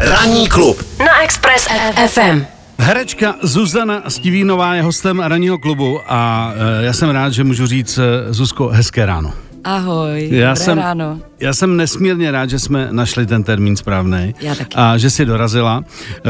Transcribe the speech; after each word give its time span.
Ranní 0.00 0.48
klub 0.48 0.82
na 0.98 1.22
Express 1.22 1.68
FM. 2.06 2.42
Herečka 2.78 3.34
Zuzana 3.42 4.02
Stivínová 4.08 4.74
je 4.74 4.82
hostem 4.82 5.20
ranního 5.20 5.58
klubu 5.58 6.00
a 6.06 6.52
e, 6.80 6.84
já 6.84 6.92
jsem 6.92 7.10
rád, 7.10 7.32
že 7.32 7.44
můžu 7.44 7.66
říct 7.66 7.98
e, 7.98 8.32
Zuzko, 8.32 8.68
hezké 8.68 9.06
ráno. 9.06 9.32
Ahoj, 9.64 10.28
Já 10.32 10.48
dobré 10.48 10.64
jsem, 10.64 10.78
ráno. 10.78 11.18
já 11.40 11.54
jsem 11.54 11.76
nesmírně 11.76 12.30
rád, 12.30 12.50
že 12.50 12.58
jsme 12.58 12.88
našli 12.90 13.26
ten 13.26 13.42
termín 13.44 13.76
správný. 13.76 14.34
A 14.74 14.98
že 14.98 15.10
jsi 15.10 15.24
dorazila. 15.24 15.84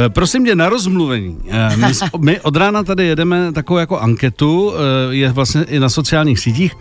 E, 0.06 0.08
prosím 0.08 0.44
tě, 0.44 0.54
na 0.54 0.68
rozmluvení. 0.68 1.38
E, 1.50 1.76
my, 1.76 1.92
my 2.18 2.40
od 2.40 2.56
rána 2.56 2.82
tady 2.82 3.06
jedeme 3.06 3.52
takovou 3.52 3.78
jako 3.78 3.98
anketu, 3.98 4.72
e, 5.10 5.14
je 5.14 5.32
vlastně 5.32 5.62
i 5.62 5.80
na 5.80 5.88
sociálních 5.88 6.38
sítích. 6.40 6.72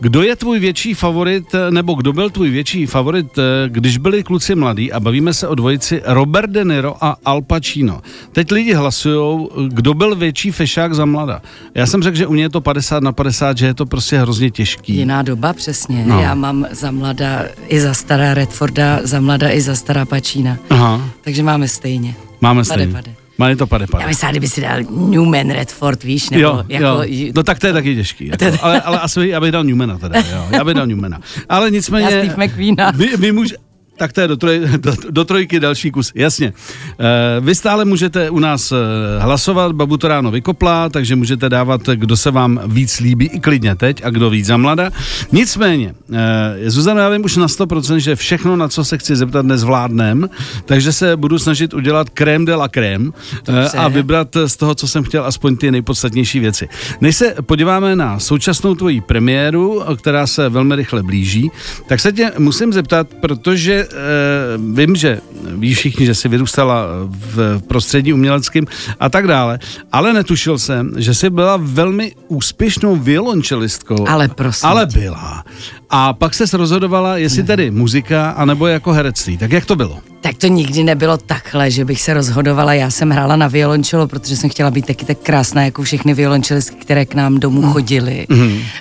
Kdo 0.00 0.22
je 0.22 0.36
tvůj 0.36 0.58
větší 0.58 0.94
favorit, 0.94 1.54
eh, 1.54 1.70
nebo 1.70 1.94
kdo 1.94 2.12
byl 2.12 2.30
tvůj 2.30 2.50
větší 2.50 2.86
favorit, 2.86 3.38
eh, 3.38 3.42
když 3.68 3.98
byli 3.98 4.22
kluci 4.22 4.54
mladí 4.54 4.92
a 4.92 5.00
bavíme 5.00 5.34
se 5.34 5.48
o 5.48 5.54
dvojici 5.54 6.02
Robert 6.04 6.50
De 6.50 6.64
Niro 6.64 7.04
a 7.04 7.16
Al 7.24 7.42
Pacino. 7.42 8.00
Teď 8.32 8.52
lidi 8.52 8.74
hlasujou, 8.74 9.50
kdo 9.68 9.94
byl 9.94 10.14
větší 10.16 10.50
fešák 10.50 10.94
za 10.94 11.04
mlada. 11.04 11.42
Já 11.74 11.86
jsem 11.86 12.02
řekl, 12.02 12.16
že 12.16 12.26
u 12.26 12.32
mě 12.32 12.42
je 12.42 12.50
to 12.50 12.60
50 12.60 13.02
na 13.02 13.12
50, 13.12 13.58
že 13.58 13.66
je 13.66 13.74
to 13.74 13.86
prostě 13.86 14.18
hrozně 14.18 14.50
těžký. 14.50 14.94
Jiná 14.96 15.22
doba, 15.22 15.52
přesně. 15.52 16.04
No. 16.06 16.20
Já 16.20 16.34
mám 16.34 16.66
za 16.70 16.90
mlada 16.90 17.44
i 17.68 17.80
za 17.80 17.94
stará 17.94 18.34
Redforda, 18.34 19.00
za 19.02 19.20
mlada 19.20 19.50
i 19.50 19.60
za 19.60 19.74
stará 19.74 20.04
Pačína. 20.04 20.56
Aha, 20.70 21.10
Takže 21.24 21.42
máme 21.42 21.68
stejně. 21.68 22.14
máme 22.40 22.62
Pade, 22.64 22.64
stejně. 22.64 22.92
pade. 22.92 23.25
Má 23.38 23.54
to 23.54 23.66
pade, 23.66 23.86
pade. 23.86 24.02
Já 24.04 24.08
myslím, 24.08 24.30
kdyby 24.30 24.48
si 24.48 24.60
dal 24.60 24.82
Newman 24.90 25.50
Redford, 25.50 26.02
víš, 26.04 26.30
nebo 26.30 26.42
Jo, 26.42 26.64
jako... 26.68 26.84
jo. 26.84 27.32
No 27.34 27.42
tak 27.42 27.58
to 27.58 27.66
je 27.66 27.72
taky 27.72 27.94
těžký. 27.94 28.26
Jako. 28.26 28.58
Ale, 28.62 28.80
ale 28.80 29.00
asi 29.00 29.28
já 29.28 29.40
bych 29.40 29.52
dal 29.52 29.64
Newmana 29.64 29.98
teda, 29.98 30.18
jo. 30.18 30.46
Já 30.50 30.64
bych 30.64 30.74
dal 30.74 30.86
Newmana. 30.86 31.20
Ale 31.48 31.70
nicméně... 31.76 32.04
Já 32.04 32.10
Steve 32.24 32.46
McQueena. 32.46 32.90
Vy, 32.90 33.16
vy 33.16 33.32
můž, 33.32 33.54
tak 33.96 34.12
to 34.12 34.20
je 34.20 34.28
do, 34.28 34.36
troj, 34.36 34.60
do, 34.76 34.94
do 35.10 35.24
trojky 35.24 35.60
další 35.60 35.90
kus, 35.90 36.12
jasně. 36.14 36.52
E, 36.98 37.40
vy 37.40 37.54
stále 37.54 37.84
můžete 37.84 38.30
u 38.30 38.38
nás 38.38 38.72
e, 38.72 38.76
hlasovat, 39.18 39.72
babu 39.72 39.96
to 39.96 40.08
ráno 40.08 40.30
vykopla, 40.30 40.88
takže 40.88 41.16
můžete 41.16 41.48
dávat, 41.48 41.80
kdo 41.94 42.16
se 42.16 42.30
vám 42.30 42.60
víc 42.66 43.00
líbí, 43.00 43.26
i 43.26 43.40
klidně 43.40 43.74
teď, 43.74 44.04
a 44.04 44.10
kdo 44.10 44.30
víc 44.30 44.46
za 44.46 44.56
mlada. 44.56 44.90
Nicméně, 45.32 45.94
e, 46.12 46.70
Zuzana, 46.70 47.02
já 47.02 47.08
vím 47.08 47.24
už 47.24 47.36
na 47.36 47.46
100%, 47.46 47.96
že 47.96 48.16
všechno, 48.16 48.56
na 48.56 48.68
co 48.68 48.84
se 48.84 48.98
chci 48.98 49.16
zeptat, 49.16 49.46
nezvládnem, 49.46 50.30
takže 50.64 50.92
se 50.92 51.16
budu 51.16 51.38
snažit 51.38 51.74
udělat 51.74 52.10
krém 52.10 52.44
de 52.44 52.54
la 52.54 52.68
krém 52.68 53.12
e, 53.48 53.68
a 53.68 53.88
vybrat 53.88 54.36
z 54.46 54.56
toho, 54.56 54.74
co 54.74 54.88
jsem 54.88 55.04
chtěl, 55.04 55.24
aspoň 55.24 55.56
ty 55.56 55.70
nejpodstatnější 55.70 56.40
věci. 56.40 56.68
Než 57.00 57.16
se 57.16 57.34
podíváme 57.42 57.96
na 57.96 58.18
současnou 58.18 58.74
tvoji 58.74 59.00
premiéru, 59.00 59.82
která 59.96 60.26
se 60.26 60.48
velmi 60.48 60.76
rychle 60.76 61.02
blíží, 61.02 61.50
tak 61.88 62.00
se 62.00 62.12
tě 62.12 62.32
musím 62.38 62.72
zeptat, 62.72 63.06
protože 63.20 63.85
e, 63.92 64.58
vím, 64.72 64.96
že 64.96 65.20
ví 65.42 65.74
všichni, 65.74 66.06
že 66.06 66.14
jsi 66.14 66.28
vyrůstala 66.28 66.86
v 67.08 67.60
prostředí 67.68 68.12
uměleckým 68.12 68.66
a 69.00 69.08
tak 69.08 69.26
dále, 69.26 69.58
ale 69.92 70.12
netušil 70.12 70.58
jsem, 70.58 70.92
že 70.96 71.14
jsi 71.14 71.30
byla 71.30 71.58
velmi 71.62 72.12
úspěšnou 72.28 72.96
violončelistkou. 72.96 74.08
Ale 74.08 74.28
prosím 74.28 74.68
Ale 74.68 74.86
byla. 74.86 75.44
A 75.90 76.12
pak 76.12 76.34
se 76.34 76.56
rozhodovala, 76.56 77.16
jestli 77.16 77.42
tedy 77.42 77.70
muzika, 77.70 78.30
anebo 78.30 78.66
jako 78.66 78.92
herectví. 78.92 79.38
Tak 79.38 79.52
jak 79.52 79.64
to 79.64 79.76
bylo? 79.76 80.00
Tak 80.20 80.36
to 80.36 80.46
nikdy 80.46 80.84
nebylo 80.84 81.16
takhle, 81.16 81.70
že 81.70 81.84
bych 81.84 82.00
se 82.02 82.14
rozhodovala. 82.14 82.74
Já 82.74 82.90
jsem 82.90 83.10
hrála 83.10 83.36
na 83.36 83.48
violončelo, 83.48 84.08
protože 84.08 84.36
jsem 84.36 84.50
chtěla 84.50 84.70
být 84.70 84.86
taky 84.86 85.04
tak 85.04 85.18
krásná 85.18 85.64
jako 85.64 85.82
všechny 85.82 86.14
violončelistky, 86.14 86.76
které 86.76 87.04
k 87.06 87.14
nám 87.14 87.38
domů 87.40 87.62
Mhm. 87.62 87.72
chodily. 87.72 88.26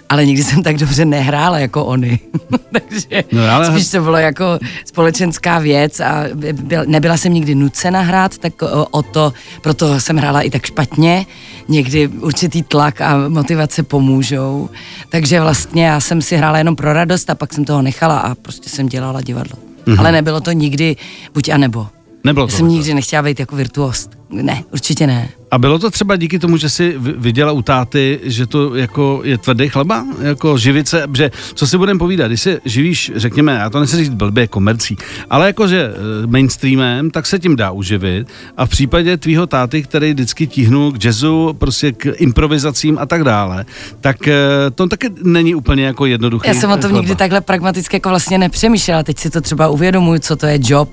Ale 0.10 0.26
nikdy 0.26 0.44
jsem 0.44 0.64
tak 0.64 0.78
dobře 0.78 1.06
nehrála 1.06 1.60
jako 1.60 1.86
oni. 1.86 2.20
Takže 2.72 3.24
No, 3.32 3.50
ale- 3.52 3.72
spíš 3.72 3.88
to 3.92 4.02
bylo 4.02 4.18
jako 4.18 4.60
společenská 4.86 5.60
věc 5.60 6.00
a 6.00 6.24
byl, 6.54 6.84
nebyla 6.88 7.18
jsem 7.18 7.34
nikdy 7.34 7.56
nucena 7.56 8.02
hrát, 8.02 8.38
tak 8.38 8.62
o, 8.62 8.86
o 8.92 9.02
to, 9.04 9.34
proto 9.62 10.00
jsem 10.00 10.18
hrála 10.18 10.42
i 10.42 10.50
tak 10.50 10.66
špatně. 10.66 11.26
Někdy 11.68 12.08
určitý 12.08 12.64
tlak 12.64 13.02
a 13.02 13.28
motivace 13.28 13.84
pomůžou. 13.84 14.70
Takže 15.10 15.42
vlastně 15.42 15.86
já 15.86 16.00
jsem 16.00 16.22
si 16.22 16.38
hrála 16.38 16.58
jenom 16.58 16.76
pro 16.76 16.94
radost 16.94 17.30
a 17.30 17.36
pak 17.36 17.54
jsem 17.54 17.66
toho 17.66 17.82
nechala 17.82 18.20
a 18.20 18.36
prostě 18.36 18.70
jsem 18.70 18.88
dělala 18.90 19.22
divadlo. 19.22 19.58
Ale 19.98 20.12
nebylo 20.12 20.42
to 20.42 20.52
nikdy 20.52 20.96
buď 21.34 21.50
a 21.50 21.58
nebo. 21.58 21.88
Nebylo 22.26 22.44
Já 22.44 22.48
to. 22.48 22.58
jsem 22.58 22.68
nikdy 22.68 22.94
nechtěla 22.94 23.24
být 23.24 23.40
jako 23.40 23.56
virtuost. 23.56 24.12
Ne, 24.30 24.64
určitě 24.74 25.08
ne. 25.08 25.30
A 25.52 25.58
bylo 25.58 25.80
to 25.80 25.92
třeba 25.92 26.16
díky 26.16 26.40
tomu, 26.40 26.58
že 26.58 26.70
jsi 26.70 26.96
viděla 26.98 27.52
u 27.52 27.62
táty, 27.62 28.20
že 28.24 28.48
to 28.48 28.76
jako 28.76 29.22
je 29.24 29.38
tvrdý 29.38 29.70
chleba? 29.70 30.06
Jako 30.22 30.58
živit 30.58 30.88
se, 30.88 31.04
že 31.14 31.32
co 31.54 31.68
si 31.68 31.78
budeme 31.78 32.00
povídat, 32.00 32.28
když 32.28 32.42
se 32.42 32.60
živíš, 32.66 33.12
řekněme, 33.16 33.54
já 33.54 33.70
to 33.70 33.80
nechci 33.80 33.98
říct 33.98 34.10
blbě, 34.10 34.48
komercí, 34.48 34.98
ale 35.30 35.48
jakože 35.48 35.90
eh, 35.94 36.28
mainstreamem, 36.28 37.12
tak 37.12 37.26
se 37.26 37.40
tím 37.40 37.56
dá 37.56 37.72
uživit. 37.72 38.28
A 38.58 38.66
v 38.66 38.70
případě 38.70 39.18
tvýho 39.18 39.48
táty, 39.48 39.84
který 39.84 40.14
vždycky 40.14 40.48
tíhnul 40.48 40.92
k 40.92 41.04
jazzu, 41.06 41.54
prostě 41.58 41.92
k 41.92 42.14
improvizacím 42.18 42.98
a 43.00 43.06
tak 43.06 43.24
dále, 43.24 43.66
tak 44.02 44.28
eh, 44.28 44.36
to 44.76 44.88
taky 44.88 45.10
není 45.24 45.56
úplně 45.56 45.86
jako 45.86 46.06
jednoduché. 46.06 46.48
Já 46.48 46.54
jsem 46.54 46.72
o 46.72 46.78
tom 46.78 46.94
nikdy 46.94 47.16
takhle 47.16 47.42
pragmaticky 47.42 47.96
jako 47.96 48.10
vlastně 48.10 48.38
nepřemýšlela. 48.38 49.04
Teď 49.04 49.20
si 49.20 49.30
to 49.30 49.42
třeba 49.42 49.68
uvědomuji, 49.68 50.20
co 50.20 50.36
to 50.36 50.46
je 50.46 50.60
job 50.62 50.90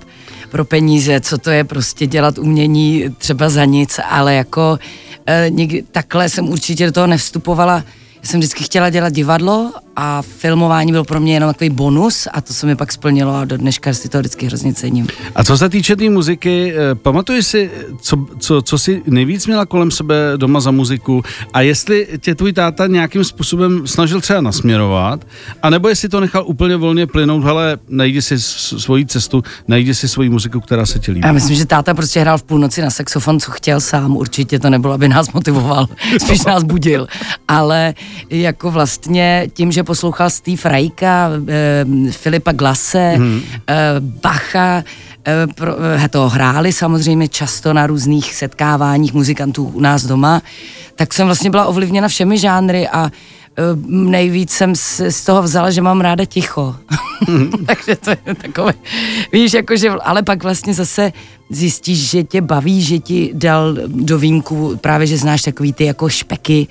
pro 0.52 0.64
peníze, 0.64 1.20
co 1.20 1.38
to 1.38 1.50
je 1.50 1.64
prostě 1.64 2.06
dělat 2.06 2.38
umění 2.38 3.04
třeba 3.18 3.48
za 3.48 3.64
nic, 3.64 4.00
ale 4.10 4.34
jako 4.34 4.78
e, 5.26 5.46
nikdy, 5.50 5.82
takhle 5.82 6.28
jsem 6.28 6.48
určitě 6.48 6.86
do 6.86 6.92
toho 6.92 7.06
nevstupovala. 7.06 7.74
Já 8.22 8.28
jsem 8.28 8.40
vždycky 8.40 8.64
chtěla 8.64 8.90
dělat 8.90 9.12
divadlo 9.12 9.72
a 9.97 10.22
filmování 10.22 10.92
byl 10.92 11.04
pro 11.04 11.20
mě 11.20 11.34
jenom 11.34 11.54
takový 11.54 11.70
bonus 11.70 12.28
a 12.32 12.41
to 12.41 12.53
se 12.53 12.66
mi 12.66 12.76
pak 12.76 12.92
splnilo 12.92 13.34
a 13.34 13.44
do 13.44 13.56
dneška 13.56 13.94
si 13.94 14.08
to 14.08 14.19
vždycky 14.19 14.47
hrozně 14.47 14.75
cením. 14.75 15.06
A 15.34 15.44
co 15.44 15.58
se 15.58 15.69
týče 15.69 15.97
té 15.97 16.00
tý 16.00 16.08
muziky, 16.08 16.75
eh, 16.76 16.94
pamatuješ 16.94 17.47
si, 17.47 17.70
co, 18.00 18.26
co, 18.38 18.62
co 18.62 18.78
jsi 18.78 19.02
nejvíc 19.06 19.47
měla 19.47 19.66
kolem 19.66 19.91
sebe 19.91 20.14
doma 20.36 20.60
za 20.60 20.70
muziku 20.70 21.22
a 21.52 21.60
jestli 21.60 22.08
tě 22.20 22.34
tvůj 22.34 22.52
táta 22.52 22.86
nějakým 22.86 23.25
způsobem 23.25 23.86
snažil 23.86 24.20
třeba 24.20 24.41
nasměrovat, 24.41 25.26
anebo 25.62 25.88
jestli 25.88 26.08
to 26.08 26.20
nechal 26.20 26.44
úplně 26.47 26.76
volně 26.76 27.06
plynout, 27.06 27.44
hele, 27.44 27.78
najdi 27.88 28.22
si 28.22 28.41
svoji 28.41 29.06
cestu, 29.06 29.42
najdi 29.69 29.94
si 29.94 30.08
svoji 30.08 30.28
muziku, 30.28 30.60
která 30.60 30.86
se 30.86 30.98
ti 30.98 31.12
líbí. 31.12 31.26
Já 31.26 31.32
myslím, 31.32 31.56
že 31.56 31.66
táta 31.66 31.94
prostě 31.94 32.20
hrál 32.20 32.38
v 32.38 32.42
půlnoci 32.42 32.82
na 32.82 32.91
saxofon, 32.91 33.41
co 33.41 33.50
chtěl 33.50 33.81
sám. 33.81 34.16
Určitě 34.16 34.58
to 34.58 34.70
nebylo, 34.70 34.94
aby 34.94 35.08
nás 35.08 35.32
motivoval, 35.32 35.86
spíš 36.25 36.44
nás 36.44 36.62
budil. 36.62 37.06
Ale 37.48 37.94
jako 38.31 38.70
vlastně 38.70 39.48
tím, 39.54 39.72
že 39.72 39.81
poslouchal 39.84 40.31
Steve 40.31 40.62
Rajka, 40.65 41.31
eh, 41.48 41.84
Filipa 42.12 42.53
Glase, 42.53 43.15
Mhm. 43.19 43.41
eh, 43.69 43.75
Bacha, 44.00 44.84
eh, 45.26 45.47
pro, 45.54 45.72
eh, 46.04 46.09
to 46.09 46.28
hráli 46.28 46.72
samozřejmě 46.72 47.28
často 47.28 47.72
na 47.72 47.87
různých 47.87 48.34
setkáváních 48.34 49.15
muzikantů 49.15 49.65
u 49.75 49.81
nás 49.81 50.04
doma, 50.04 50.43
tak 50.97 51.15
jsem 51.15 51.26
vlastně 51.26 51.50
byla 51.50 51.66
ovlivněna 51.66 52.09
všemi 52.09 52.38
žánry 52.38 52.88
a 52.88 53.06
eh, 53.06 53.10
nejvíc 53.86 54.50
jsem 54.50 54.76
z, 54.76 55.00
z 55.10 55.24
toho 55.24 55.42
vzala, 55.42 55.70
že 55.70 55.82
mám 55.82 56.00
ráda 56.00 56.24
ticho. 56.24 56.76
Takže 57.66 57.96
to 57.96 58.10
je 58.10 58.34
takové, 58.34 58.74
víš, 59.32 59.52
jakože, 59.52 59.90
ale 59.90 60.22
pak 60.22 60.42
vlastně 60.42 60.74
zase 60.74 61.12
zjistíš, 61.50 62.10
že 62.10 62.24
tě 62.24 62.40
baví, 62.40 62.82
že 62.82 62.98
ti 62.98 63.30
dal 63.34 63.76
do 63.86 64.18
vínku 64.18 64.78
právě, 64.80 65.06
že 65.06 65.18
znáš 65.18 65.42
takový 65.42 65.72
ty 65.72 65.84
jako 65.84 66.08
špeky. 66.08 66.66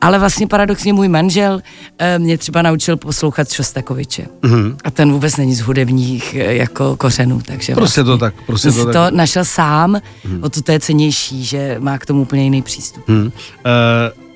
Ale 0.00 0.18
vlastně 0.18 0.46
paradoxně 0.46 0.92
můj 0.92 1.08
manžel 1.08 1.60
eh, 1.98 2.18
mě 2.18 2.38
třeba 2.38 2.62
naučil 2.62 2.96
poslouchat 2.96 3.52
Šostakoviče. 3.52 4.26
Mm-hmm. 4.42 4.76
A 4.84 4.90
ten 4.90 5.12
vůbec 5.12 5.36
není 5.36 5.54
z 5.54 5.60
hudebních 5.60 6.34
eh, 6.34 6.54
jako 6.54 6.96
kořenů, 6.96 7.40
takže 7.46 7.74
Prostě 7.74 8.04
to 8.04 8.18
tak, 8.18 8.34
prostě 8.46 8.72
to 8.72 8.84
tak. 8.84 8.92
to 8.92 9.16
našel 9.16 9.44
sám, 9.44 9.94
mm-hmm. 9.94 10.44
o 10.44 10.48
to 10.48 10.62
to 10.62 10.72
je 10.72 10.80
cenější, 10.80 11.44
že 11.44 11.76
má 11.78 11.98
k 11.98 12.06
tomu 12.06 12.22
úplně 12.22 12.44
jiný 12.44 12.62
přístup. 12.62 13.08
Hmm. 13.08 13.24
Uh, 13.24 14.27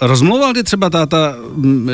rozmlouval 0.00 0.54
ti 0.54 0.62
třeba 0.62 0.90
táta, 0.90 1.34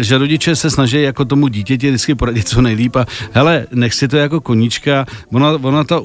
že 0.01 0.19
rodiče 0.19 0.57
se 0.57 0.71
snaží 0.71 1.03
jako 1.03 1.25
tomu 1.25 1.49
dítěti 1.49 1.89
vždycky 1.89 2.15
poradit 2.15 2.49
co 2.49 2.63
nejlíp 2.63 2.97
a 2.97 3.07
hele, 3.33 3.67
nech 3.75 3.95
si 3.95 4.09
to 4.09 4.17
jako 4.17 4.41
koníčka, 4.41 5.07
ono, 5.33 5.59
ono 5.63 5.85
to, 5.85 6.05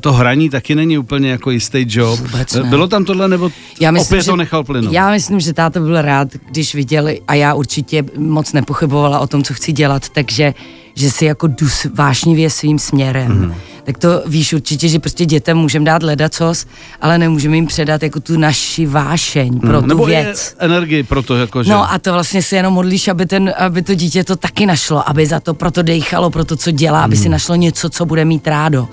to 0.00 0.12
hraní 0.12 0.50
taky 0.50 0.74
není 0.74 0.98
úplně 0.98 1.30
jako 1.30 1.50
jistý 1.50 1.84
job. 1.88 2.20
Vůbec 2.20 2.54
ne. 2.54 2.62
Bylo 2.62 2.88
tam 2.88 3.04
tohle, 3.04 3.28
nebo 3.28 3.50
Já 3.80 3.90
myslím, 3.90 4.06
opět 4.06 4.22
že, 4.22 4.30
to 4.30 4.36
nechal 4.36 4.64
plynout? 4.64 4.92
Já 4.92 5.10
myslím, 5.10 5.40
že 5.40 5.52
táta 5.52 5.80
byl 5.80 6.02
rád, 6.02 6.28
když 6.50 6.74
viděl, 6.74 7.08
a 7.28 7.34
já 7.34 7.54
určitě 7.54 8.04
moc 8.18 8.52
nepochybovala 8.52 9.18
o 9.18 9.26
tom, 9.26 9.42
co 9.42 9.54
chci 9.54 9.72
dělat, 9.72 10.08
takže 10.08 10.54
že 10.96 11.10
si 11.10 11.24
jako 11.24 11.46
jdu 11.46 11.66
vášnivě 11.94 12.50
svým 12.50 12.78
směrem. 12.78 13.32
Mm. 13.32 13.54
Tak 13.84 13.98
to 13.98 14.22
víš 14.26 14.52
určitě, 14.52 14.88
že 14.88 14.98
prostě 14.98 15.26
dětem 15.26 15.56
můžeme 15.58 15.84
dát 15.84 16.02
ledacos, 16.02 16.66
ale 17.00 17.18
nemůžeme 17.18 17.56
jim 17.56 17.66
předat 17.66 18.02
jako 18.02 18.20
tu 18.20 18.38
naši 18.38 18.86
vášeň 18.86 19.60
pro 19.60 19.72
tu 19.72 19.78
Mhm. 19.78 19.88
nebo 19.88 20.06
věc. 20.06 20.56
energii 20.58 21.02
pro 21.02 21.22
to, 21.22 21.36
jako, 21.36 21.62
že... 21.62 21.70
No 21.70 21.92
a 21.92 21.98
to 21.98 22.12
vlastně 22.12 22.42
si 22.42 22.56
jenom 22.56 22.74
modlíš, 22.74 23.08
aby, 23.08 23.26
ten, 23.26 23.52
aby 23.58 23.82
to 23.82 23.94
dítě 23.94 24.24
to 24.24 24.36
taky 24.36 24.66
našlo, 24.66 25.08
aby 25.08 25.26
za 25.26 25.40
to 25.40 25.54
proto 25.54 25.82
dejchalo, 25.82 26.30
pro 26.30 26.44
to, 26.44 26.56
co 26.56 26.70
dělá, 26.70 27.04
aby 27.04 27.14
Mhm. 27.14 27.22
si 27.22 27.28
našlo 27.28 27.54
něco, 27.54 27.90
co 27.90 28.06
bude 28.06 28.24
mít 28.24 28.46
rádo. 28.48 28.88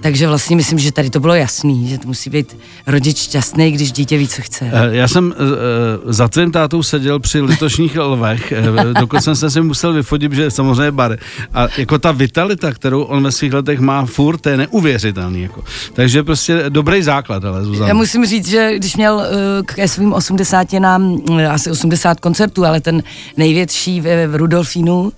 Takže 0.00 0.28
vlastně 0.28 0.56
myslím, 0.56 0.78
že 0.78 0.92
tady 0.92 1.10
to 1.10 1.20
bylo 1.20 1.34
jasný, 1.34 1.88
že 1.88 1.98
to 1.98 2.06
musí 2.08 2.30
být 2.30 2.56
rodič 2.86 3.18
šťastný, 3.18 3.72
když 3.72 3.92
dítě 3.92 4.18
ví, 4.18 4.28
co 4.28 4.42
chce. 4.42 4.70
Eh, 4.72 4.88
Já 4.96 5.08
jsem 5.08 5.26
uh, 5.26 6.12
za 6.12 6.28
tvým 6.28 6.52
tátou 6.52 6.82
seděl 6.82 7.18
při 7.20 7.40
litošních 7.40 7.96
lvech, 7.98 8.52
dokud 9.00 9.22
jsem 9.22 9.36
se 9.36 9.50
si 9.50 9.60
musel 9.60 9.92
vyfotit, 9.92 10.32
že 10.32 10.50
samozřejmě 10.50 10.90
bar. 10.92 11.16
A 11.54 11.68
jako 11.78 11.98
ta 11.98 12.12
vitalita, 12.12 12.72
kterou 12.72 13.02
on 13.02 13.22
ve 13.22 13.32
svých 13.32 13.52
letech 13.52 13.80
má 13.80 14.06
furt, 14.06 14.46
je 14.46 14.56
neuvěřitelný. 14.56 15.42
Jako. 15.42 15.64
Takže 15.92 16.22
prostě 16.22 16.64
dobrý 16.68 17.02
základ, 17.02 17.44
ale 17.44 17.64
Zuzana. 17.64 17.88
Já 17.88 17.94
musím 17.94 18.26
říct, 18.26 18.48
že 18.48 18.76
když 18.76 18.96
měl 18.96 19.14
uh, 19.14 19.22
ke 19.66 19.88
svým 19.88 20.12
80 20.12 20.72
nám 20.72 21.02
uh, 21.12 21.40
asi 21.50 21.70
80 21.70 22.20
koncertů, 22.20 22.64
ale 22.64 22.80
ten 22.80 23.02
největší 23.36 24.00
v, 24.00 24.26
v 24.26 24.34
Rudolfínu, 24.34 25.00
uh, 25.00 25.10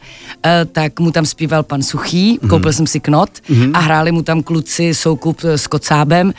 tak 0.73 1.01
mu 1.01 1.11
tam 1.11 1.27
zpíval 1.27 1.63
pan 1.63 1.83
Suchý, 1.83 2.39
mm. 2.43 2.49
koupil 2.49 2.73
jsem 2.73 2.87
si 2.87 3.01
knot 3.01 3.31
mm. 3.49 3.71
a 3.75 3.79
hráli 3.79 4.13
mu 4.13 4.23
tam 4.23 4.43
kluci 4.43 4.95
soukup 4.95 5.41
s 5.45 5.67
Kocábem 5.67 6.33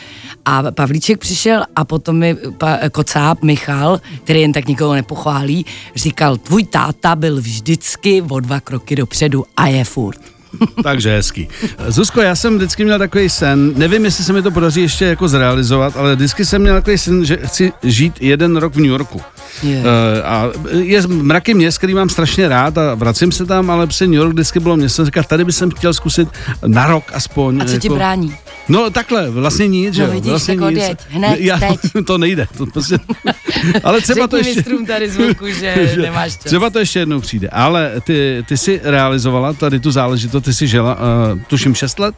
a 0.46 0.72
Pavlíček 0.72 1.20
přišel 1.20 1.64
a 1.76 1.86
potom 1.86 2.18
mi 2.18 2.36
pa, 2.58 2.80
Kocáb 2.92 3.44
Michal, 3.44 4.02
který 4.24 4.42
jen 4.42 4.54
tak 4.54 4.68
nikoho 4.68 4.94
nepochválí, 4.94 5.66
říkal, 5.96 6.38
tvůj 6.38 6.64
táta 6.64 7.16
byl 7.16 7.42
vždycky 7.42 8.22
o 8.22 8.40
dva 8.40 8.60
kroky 8.60 8.96
dopředu 8.96 9.44
a 9.58 9.68
je 9.78 9.86
furt. 9.86 10.20
Takže 10.84 11.10
hezký. 11.16 11.48
Zuzko, 11.88 12.22
já 12.22 12.36
jsem 12.36 12.56
vždycky 12.56 12.84
měl 12.84 13.00
takový 13.00 13.30
sen, 13.30 13.74
nevím, 13.76 14.06
jestli 14.06 14.24
se 14.24 14.34
mi 14.34 14.42
to 14.42 14.52
podaří 14.52 14.82
ještě 14.82 15.06
jako 15.06 15.28
zrealizovat, 15.28 15.98
ale 15.98 16.16
vždycky 16.16 16.46
jsem 16.46 16.62
měl 16.62 16.76
takový 16.76 16.98
sen, 16.98 17.26
že 17.26 17.38
chci 17.44 17.72
žít 17.84 18.14
jeden 18.20 18.58
rok 18.58 18.74
v 18.74 18.78
New 18.78 18.92
Yorku. 18.92 19.22
Yeah. 19.64 19.86
Uh, 19.86 19.92
a 20.24 20.46
je 20.72 21.08
mraky 21.08 21.54
měst, 21.54 21.78
který 21.78 21.94
mám 21.94 22.10
strašně 22.10 22.48
rád 22.48 22.78
a 22.78 22.96
vracím 22.96 23.32
se 23.32 23.46
tam, 23.46 23.70
ale 23.70 23.88
při 23.88 24.08
New 24.08 24.16
York 24.16 24.34
vždycky 24.34 24.60
bylo 24.60 24.78
město, 24.78 25.06
říkat, 25.06 25.28
tady 25.28 25.46
bych 25.46 25.56
chtěl 25.78 25.94
zkusit 25.94 26.30
na 26.66 26.88
rok 26.88 27.04
aspoň. 27.14 27.62
A 27.62 27.66
co 27.66 27.72
jako, 27.72 27.82
ti 27.82 27.90
brání? 27.90 28.36
No 28.70 28.90
takhle, 28.90 29.30
vlastně 29.30 29.68
nic, 29.68 29.88
no, 29.88 29.94
že 29.94 30.02
jo? 30.04 30.12
Vidíš, 30.12 30.30
vlastně 30.30 30.56
tak 30.56 30.66
odjeď, 30.66 30.98
hned, 31.10 31.40
Já, 31.40 31.60
teď. 31.60 31.80
To 32.06 32.18
nejde, 32.18 32.48
to 32.58 32.66
prostě, 32.66 32.98
ale 33.84 34.02
třeba 34.02 34.28
to 34.28 34.38
ještě... 34.38 34.64
tady 34.88 35.10
zvuku, 35.10 35.48
že, 35.48 35.90
že 35.96 36.02
nemáš 36.02 36.34
čas. 36.34 36.44
Třeba 36.44 36.70
to 36.70 36.80
ještě 36.80 37.00
jednou 37.00 37.20
přijde, 37.20 37.50
ale 37.50 37.94
ty, 38.04 38.46
ty 38.48 38.58
jsi 38.58 38.82
realizovala 38.84 39.54
tady 39.54 39.80
tu 39.80 39.92
záležitost, 39.92 40.44
ty 40.44 40.54
jsi 40.54 40.68
žila, 40.68 40.98
uh, 41.34 41.40
tuším 41.48 41.76
6 41.76 42.00
let? 42.00 42.16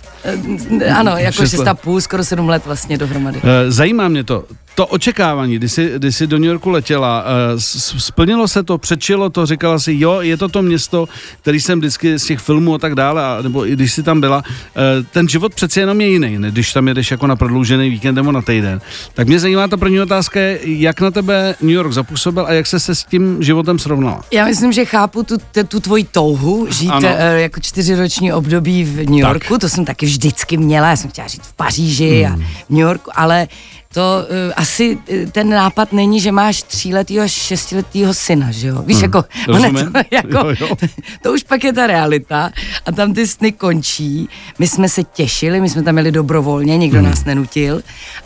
Uh, 0.69 0.81
ano, 0.95 1.17
jako 1.17 1.45
6 1.45 1.67
a 1.67 1.73
půl, 1.73 2.01
skoro 2.01 2.23
7 2.23 2.49
let 2.49 2.65
vlastně 2.65 2.97
dohromady. 2.97 3.37
Uh, 3.37 3.43
zajímá 3.67 4.07
mě 4.07 4.23
to, 4.23 4.45
to 4.75 4.87
očekávání, 4.87 5.55
kdy 5.55 5.69
jsi, 5.69 5.91
kdy 5.95 6.11
jsi 6.11 6.27
do 6.27 6.37
New 6.37 6.47
Yorku 6.47 6.69
letěla, 6.69 7.23
uh, 7.23 7.59
splnilo 7.97 8.47
se 8.47 8.63
to, 8.63 8.77
přečilo 8.77 9.29
to, 9.29 9.45
říkala 9.45 9.79
si, 9.79 9.95
jo, 9.97 10.21
je 10.21 10.37
to 10.37 10.49
to 10.49 10.61
město, 10.61 11.07
který 11.41 11.59
jsem 11.59 11.79
vždycky 11.79 12.19
z 12.19 12.25
těch 12.25 12.39
filmů 12.39 12.75
a 12.75 12.77
tak 12.77 12.95
dále, 12.95 13.23
a, 13.23 13.41
nebo 13.41 13.67
i 13.67 13.71
když 13.71 13.93
jsi 13.93 14.03
tam 14.03 14.21
byla, 14.21 14.37
uh, 14.37 15.05
ten 15.11 15.29
život 15.29 15.55
přece 15.55 15.79
jenom 15.79 16.01
je 16.01 16.07
jiný, 16.07 16.39
ne, 16.39 16.51
když 16.51 16.73
tam 16.73 16.87
jedeš 16.87 17.11
jako 17.11 17.27
na 17.27 17.35
prodloužený 17.35 17.89
víkend 17.89 18.15
nebo 18.15 18.31
na 18.31 18.41
týden. 18.41 18.81
Tak 19.13 19.27
mě 19.27 19.39
zajímá 19.39 19.67
ta 19.67 19.77
první 19.77 20.01
otázka, 20.01 20.39
jak 20.63 21.01
na 21.01 21.11
tebe 21.11 21.55
New 21.61 21.71
York 21.71 21.93
zapůsobil 21.93 22.45
a 22.45 22.51
jak 22.51 22.67
se 22.67 22.79
se 22.79 22.95
s 22.95 23.03
tím 23.03 23.43
životem 23.43 23.79
srovnala? 23.79 24.21
Já 24.31 24.45
myslím, 24.45 24.71
že 24.71 24.85
chápu 24.85 25.23
tu, 25.23 25.37
tu 25.67 25.79
tvoji 25.79 26.03
touhu 26.03 26.67
žít 26.69 26.93
uh, 26.93 27.03
jako 27.35 27.59
čtyřiroční 27.59 28.33
období 28.33 28.83
v 28.83 29.09
New 29.09 29.19
Yorku, 29.19 29.53
tak. 29.53 29.61
to 29.61 29.69
jsem 29.69 29.85
taky 29.85 30.05
vždycky 30.05 30.57
měla, 30.57 30.89
já 30.89 30.95
jsem 30.95 31.09
chtěla 31.09 31.27
žít 31.27 31.41
v 31.41 31.53
Paříži 31.53 32.23
hmm. 32.23 32.33
a 32.33 32.37
v 32.65 32.69
New 32.69 32.79
Yorku, 32.79 33.11
ale 33.13 33.47
to 33.95 34.01
uh, 34.01 34.53
asi 34.55 34.97
uh, 34.97 35.29
ten 35.31 35.49
nápad 35.49 35.93
není, 35.93 36.19
že 36.19 36.31
máš 36.31 36.63
tříletýho 36.63 37.23
až 37.23 37.31
šestiletýho 37.31 38.13
syna, 38.13 38.51
že 38.51 38.67
jo? 38.67 38.83
Víš, 38.85 38.97
hmm, 38.97 39.03
jako, 39.03 39.23
one, 39.49 39.71
to, 39.71 39.99
jako 40.11 40.37
jo, 40.37 40.55
jo. 40.59 40.75
To, 40.75 40.87
to 41.21 41.33
už 41.33 41.43
pak 41.43 41.63
je 41.63 41.73
ta 41.73 41.87
realita 41.87 42.51
a 42.85 42.91
tam 42.91 43.13
ty 43.13 43.27
sny 43.27 43.51
končí. 43.51 44.29
My 44.59 44.67
jsme 44.67 44.89
se 44.89 45.03
těšili, 45.03 45.61
my 45.61 45.69
jsme 45.69 45.83
tam 45.83 45.93
měli 45.93 46.11
dobrovolně, 46.11 46.77
nikdo 46.77 46.99
hmm. 46.99 47.09
nás 47.09 47.25
nenutil, 47.25 47.81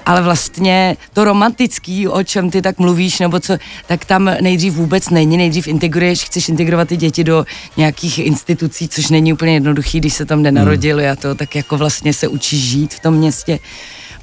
ale 0.05 0.21
vlastně 0.21 0.97
to 1.13 1.23
romantický, 1.23 2.07
o 2.07 2.23
čem 2.23 2.49
ty 2.49 2.61
tak 2.61 2.79
mluvíš, 2.79 3.19
nebo 3.19 3.39
co, 3.39 3.57
tak 3.87 4.05
tam 4.05 4.31
nejdřív 4.41 4.73
vůbec 4.73 5.09
není, 5.09 5.37
nejdřív 5.37 5.67
integruješ, 5.67 6.23
chceš 6.23 6.49
integrovat 6.49 6.87
ty 6.87 6.97
děti 6.97 7.23
do 7.23 7.45
nějakých 7.77 8.19
institucí, 8.19 8.87
což 8.87 9.09
není 9.09 9.33
úplně 9.33 9.53
jednoduchý, 9.53 9.99
když 9.99 10.13
se 10.13 10.25
tam 10.25 10.41
nenarodili 10.41 11.03
hmm. 11.03 11.11
a 11.11 11.15
to, 11.15 11.35
tak 11.35 11.55
jako 11.55 11.77
vlastně 11.77 12.13
se 12.13 12.27
učí 12.27 12.59
žít 12.59 12.93
v 12.93 12.99
tom 12.99 13.13
městě 13.13 13.59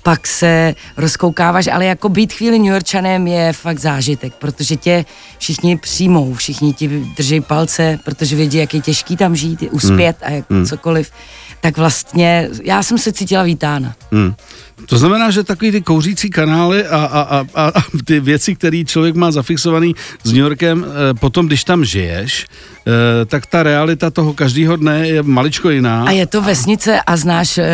pak 0.07 0.27
se 0.27 0.75
rozkoukáváš, 0.97 1.67
ale 1.67 1.85
jako 1.87 2.09
být 2.09 2.33
chvíli 2.33 2.59
New 2.59 2.73
Yorkčanem 2.73 3.27
je 3.27 3.53
fakt 3.53 3.79
zážitek, 3.79 4.35
protože 4.35 4.77
tě 4.77 5.05
všichni 5.39 5.77
přijmou, 5.77 6.35
všichni 6.35 6.73
ti 6.73 6.89
drží 7.17 7.41
palce, 7.41 7.99
protože 8.05 8.37
vědí, 8.37 8.59
jak 8.59 8.75
je 8.75 8.81
těžký 8.81 9.17
tam 9.17 9.37
žít, 9.37 9.65
uspět 9.71 10.17
hmm. 10.21 10.33
a 10.33 10.37
jak 10.37 10.51
hmm. 10.51 10.67
cokoliv. 10.67 11.11
Tak 11.61 11.77
vlastně 11.77 12.49
já 12.65 12.83
jsem 12.83 12.99
se 12.99 13.13
cítila 13.13 13.43
vítána. 13.43 13.95
Hmm. 14.13 14.35
To 14.87 14.99
znamená, 14.99 15.31
že 15.31 15.43
takový 15.43 15.71
ty 15.71 15.81
kouřící 15.81 16.31
kanály 16.31 16.87
a, 16.87 16.97
a, 16.97 17.45
a, 17.55 17.69
a 17.69 17.83
ty 18.05 18.21
věci, 18.21 18.55
které 18.55 18.85
člověk 18.85 19.15
má 19.15 19.31
zafixovaný 19.31 19.95
s 20.25 20.33
New 20.33 20.41
Yorkem, 20.41 20.85
eh, 20.85 21.15
potom, 21.15 21.47
když 21.47 21.65
tam 21.65 21.85
žiješ, 21.85 22.47
eh, 22.47 23.25
tak 23.25 23.47
ta 23.47 23.63
realita 23.63 24.11
toho 24.11 24.35
každého 24.35 24.77
dne 24.77 25.09
je 25.09 25.23
maličko 25.23 25.71
jiná. 25.71 26.05
A 26.05 26.11
je 26.11 26.27
to 26.27 26.43
vesnice 26.43 27.01
a 27.01 27.17
znáš 27.17 27.59
eh, 27.59 27.65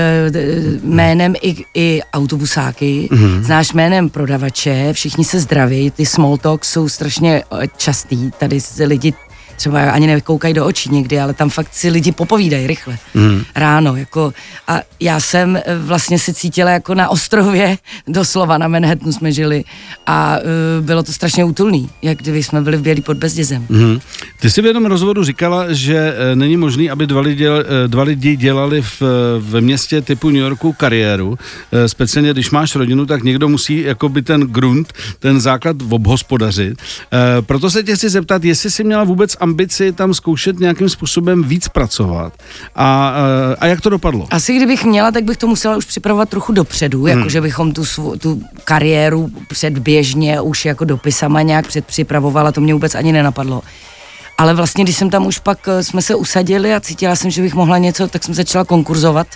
jménem 0.82 1.34
i, 1.43 1.64
i 1.75 2.00
autobusáky, 2.22 3.08
mm-hmm. 3.10 3.42
znáš 3.42 3.72
jménem 3.72 4.08
prodavače, 4.08 4.92
všichni 4.92 5.24
se 5.24 5.40
zdraví, 5.40 5.90
ty 5.90 6.06
small 6.06 6.36
talks 6.36 6.72
jsou 6.72 6.88
strašně 6.88 7.42
častý, 7.76 8.30
tady 8.38 8.60
se 8.60 8.84
lidi 8.84 9.14
třeba 9.62 9.90
ani 9.90 10.06
nekoukají 10.06 10.54
do 10.54 10.66
očí 10.66 10.90
někdy, 10.90 11.20
ale 11.20 11.34
tam 11.34 11.50
fakt 11.50 11.68
si 11.74 11.88
lidi 11.88 12.12
popovídají 12.12 12.66
rychle. 12.66 12.98
Mm. 13.14 13.42
Ráno, 13.54 13.96
jako 13.96 14.32
a 14.68 14.80
já 15.00 15.20
jsem 15.20 15.56
eh, 15.56 15.62
vlastně 15.78 16.18
se 16.18 16.34
cítila 16.34 16.70
jako 16.70 16.94
na 16.94 17.08
ostrově, 17.08 17.78
doslova 18.08 18.58
na 18.58 18.68
Manhattanu 18.68 19.12
jsme 19.12 19.32
žili 19.32 19.64
a 20.06 20.38
uh, 20.38 20.84
bylo 20.84 21.02
to 21.02 21.12
strašně 21.12 21.44
útulný, 21.44 21.90
jak 22.02 22.18
kdyby 22.18 22.42
jsme 22.42 22.60
byli 22.60 22.76
v 22.76 22.82
Bělý 22.82 23.02
pod 23.02 23.16
Bezdězem. 23.16 23.66
Mm. 23.68 23.98
Ty 24.40 24.50
jsi 24.50 24.62
v 24.62 24.66
jednom 24.66 24.86
rozhovoru 24.86 25.24
říkala, 25.24 25.72
že 25.72 26.14
uh, 26.14 26.38
není 26.38 26.56
možný, 26.56 26.90
aby 26.90 27.06
dva 27.06 27.20
lidi, 27.20 27.46
dva 27.86 28.02
lidi 28.02 28.36
dělali 28.36 28.82
v, 28.82 29.02
v 29.38 29.60
městě 29.60 30.02
typu 30.02 30.30
New 30.30 30.42
Yorku 30.42 30.72
kariéru, 30.72 31.38
speciálně 31.86 32.32
když 32.32 32.50
máš 32.50 32.74
rodinu, 32.74 33.06
tak 33.06 33.22
někdo 33.22 33.48
musí 33.48 33.82
jakoby 33.82 34.22
ten 34.22 34.40
grunt, 34.40 34.92
ten 35.18 35.40
základ 35.40 35.76
obhospodařit. 35.90 36.82
Proto 37.40 37.70
se 37.70 37.82
tě 37.82 37.96
chci 37.96 38.08
zeptat, 38.08 38.44
jestli 38.44 38.70
jsi 38.70 38.84
měla 38.84 39.04
vůbec 39.04 39.36
ambici 39.52 39.93
tam 39.93 40.14
zkoušet 40.14 40.58
nějakým 40.60 40.88
způsobem 40.88 41.44
víc 41.44 41.69
pracovat. 41.69 42.32
A, 42.76 43.14
eh, 43.52 43.56
a 43.60 43.66
jak 43.66 43.81
to 43.81 43.90
dopadlo? 43.90 44.26
Asi 44.31 44.56
kdybych 44.56 44.84
měla, 44.84 45.10
tak 45.10 45.25
bych 45.25 45.37
to 45.37 45.46
musela 45.46 45.76
už 45.76 45.84
připravovat 45.84 46.28
trochu 46.28 46.52
dopředu, 46.52 47.06
jako 47.06 47.20
hmm. 47.20 47.31
že 47.31 47.40
bychom 47.40 47.72
tu, 47.72 47.84
tu 48.19 48.43
kariéru 48.64 49.31
předběžně 49.49 50.40
už 50.40 50.64
jako 50.64 50.84
dopisama 50.84 51.43
nějak 51.43 51.66
předpřipravovala, 51.66 52.52
to 52.52 52.60
mě 52.60 52.75
vůbec 52.75 52.94
ani 52.94 53.12
nenapadlo. 53.12 53.62
Ale 54.38 54.54
vlastně, 54.54 54.84
když 54.84 54.96
jsem 54.96 55.10
tam 55.10 55.26
už 55.26 55.38
pak 55.38 55.69
eh, 55.69 55.84
jsme 55.84 56.02
se 56.02 56.14
usadili 56.14 56.75
a 56.75 56.81
cítila 56.81 57.16
jsem, 57.16 57.31
že 57.31 57.43
bych 57.43 57.55
mohla 57.55 57.78
něco, 57.78 58.08
tak 58.08 58.25
jsem 58.25 58.34
začala 58.34 58.64
konkurzovat, 58.64 59.26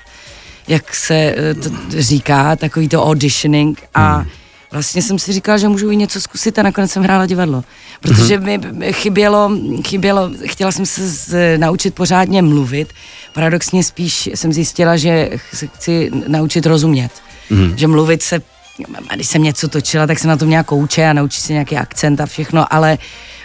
jak 0.68 0.94
se 0.94 1.14
eh, 1.14 1.54
to 1.54 1.70
říká, 1.88 2.56
takový 2.56 2.88
to 2.88 3.04
auditioning 3.04 3.82
a 3.94 4.16
hmm 4.16 4.45
vlastně 4.76 5.02
jsem 5.02 5.18
si 5.18 5.32
říkala, 5.32 5.58
že 5.58 5.68
můžu 5.68 5.90
i 5.90 5.96
něco 5.96 6.20
zkusit 6.20 6.58
a 6.58 6.62
nakonec 6.62 6.90
jsem 6.90 7.02
hrála 7.02 7.26
divadlo. 7.26 7.64
Protože 8.00 8.38
mm-hmm. 8.38 8.72
mi 8.72 8.92
chybělo, 8.92 9.50
chybělo, 9.86 10.30
chtěla 10.46 10.72
jsem 10.72 10.86
se 10.86 11.08
z, 11.08 11.58
naučit 11.58 11.94
pořádně 11.94 12.42
mluvit. 12.42 12.92
Paradoxně 13.32 13.84
spíš 13.84 14.30
jsem 14.34 14.52
zjistila, 14.52 14.96
že 14.96 15.30
se 15.54 15.66
chci 15.66 16.10
naučit 16.28 16.66
rozumět. 16.66 17.10
Mm-hmm. 17.50 17.74
Že 17.74 17.86
mluvit 17.86 18.22
se, 18.22 18.42
když 19.14 19.28
jsem 19.28 19.42
něco 19.42 19.68
točila, 19.68 20.06
tak 20.06 20.18
jsem 20.18 20.28
na 20.28 20.36
tom 20.36 20.48
měla 20.48 20.62
kouče 20.62 21.06
a 21.06 21.12
naučit 21.12 21.40
se 21.40 21.52
nějaký 21.52 21.76
akcent 21.76 22.20
a 22.20 22.26
všechno, 22.26 22.74
ale 22.74 22.98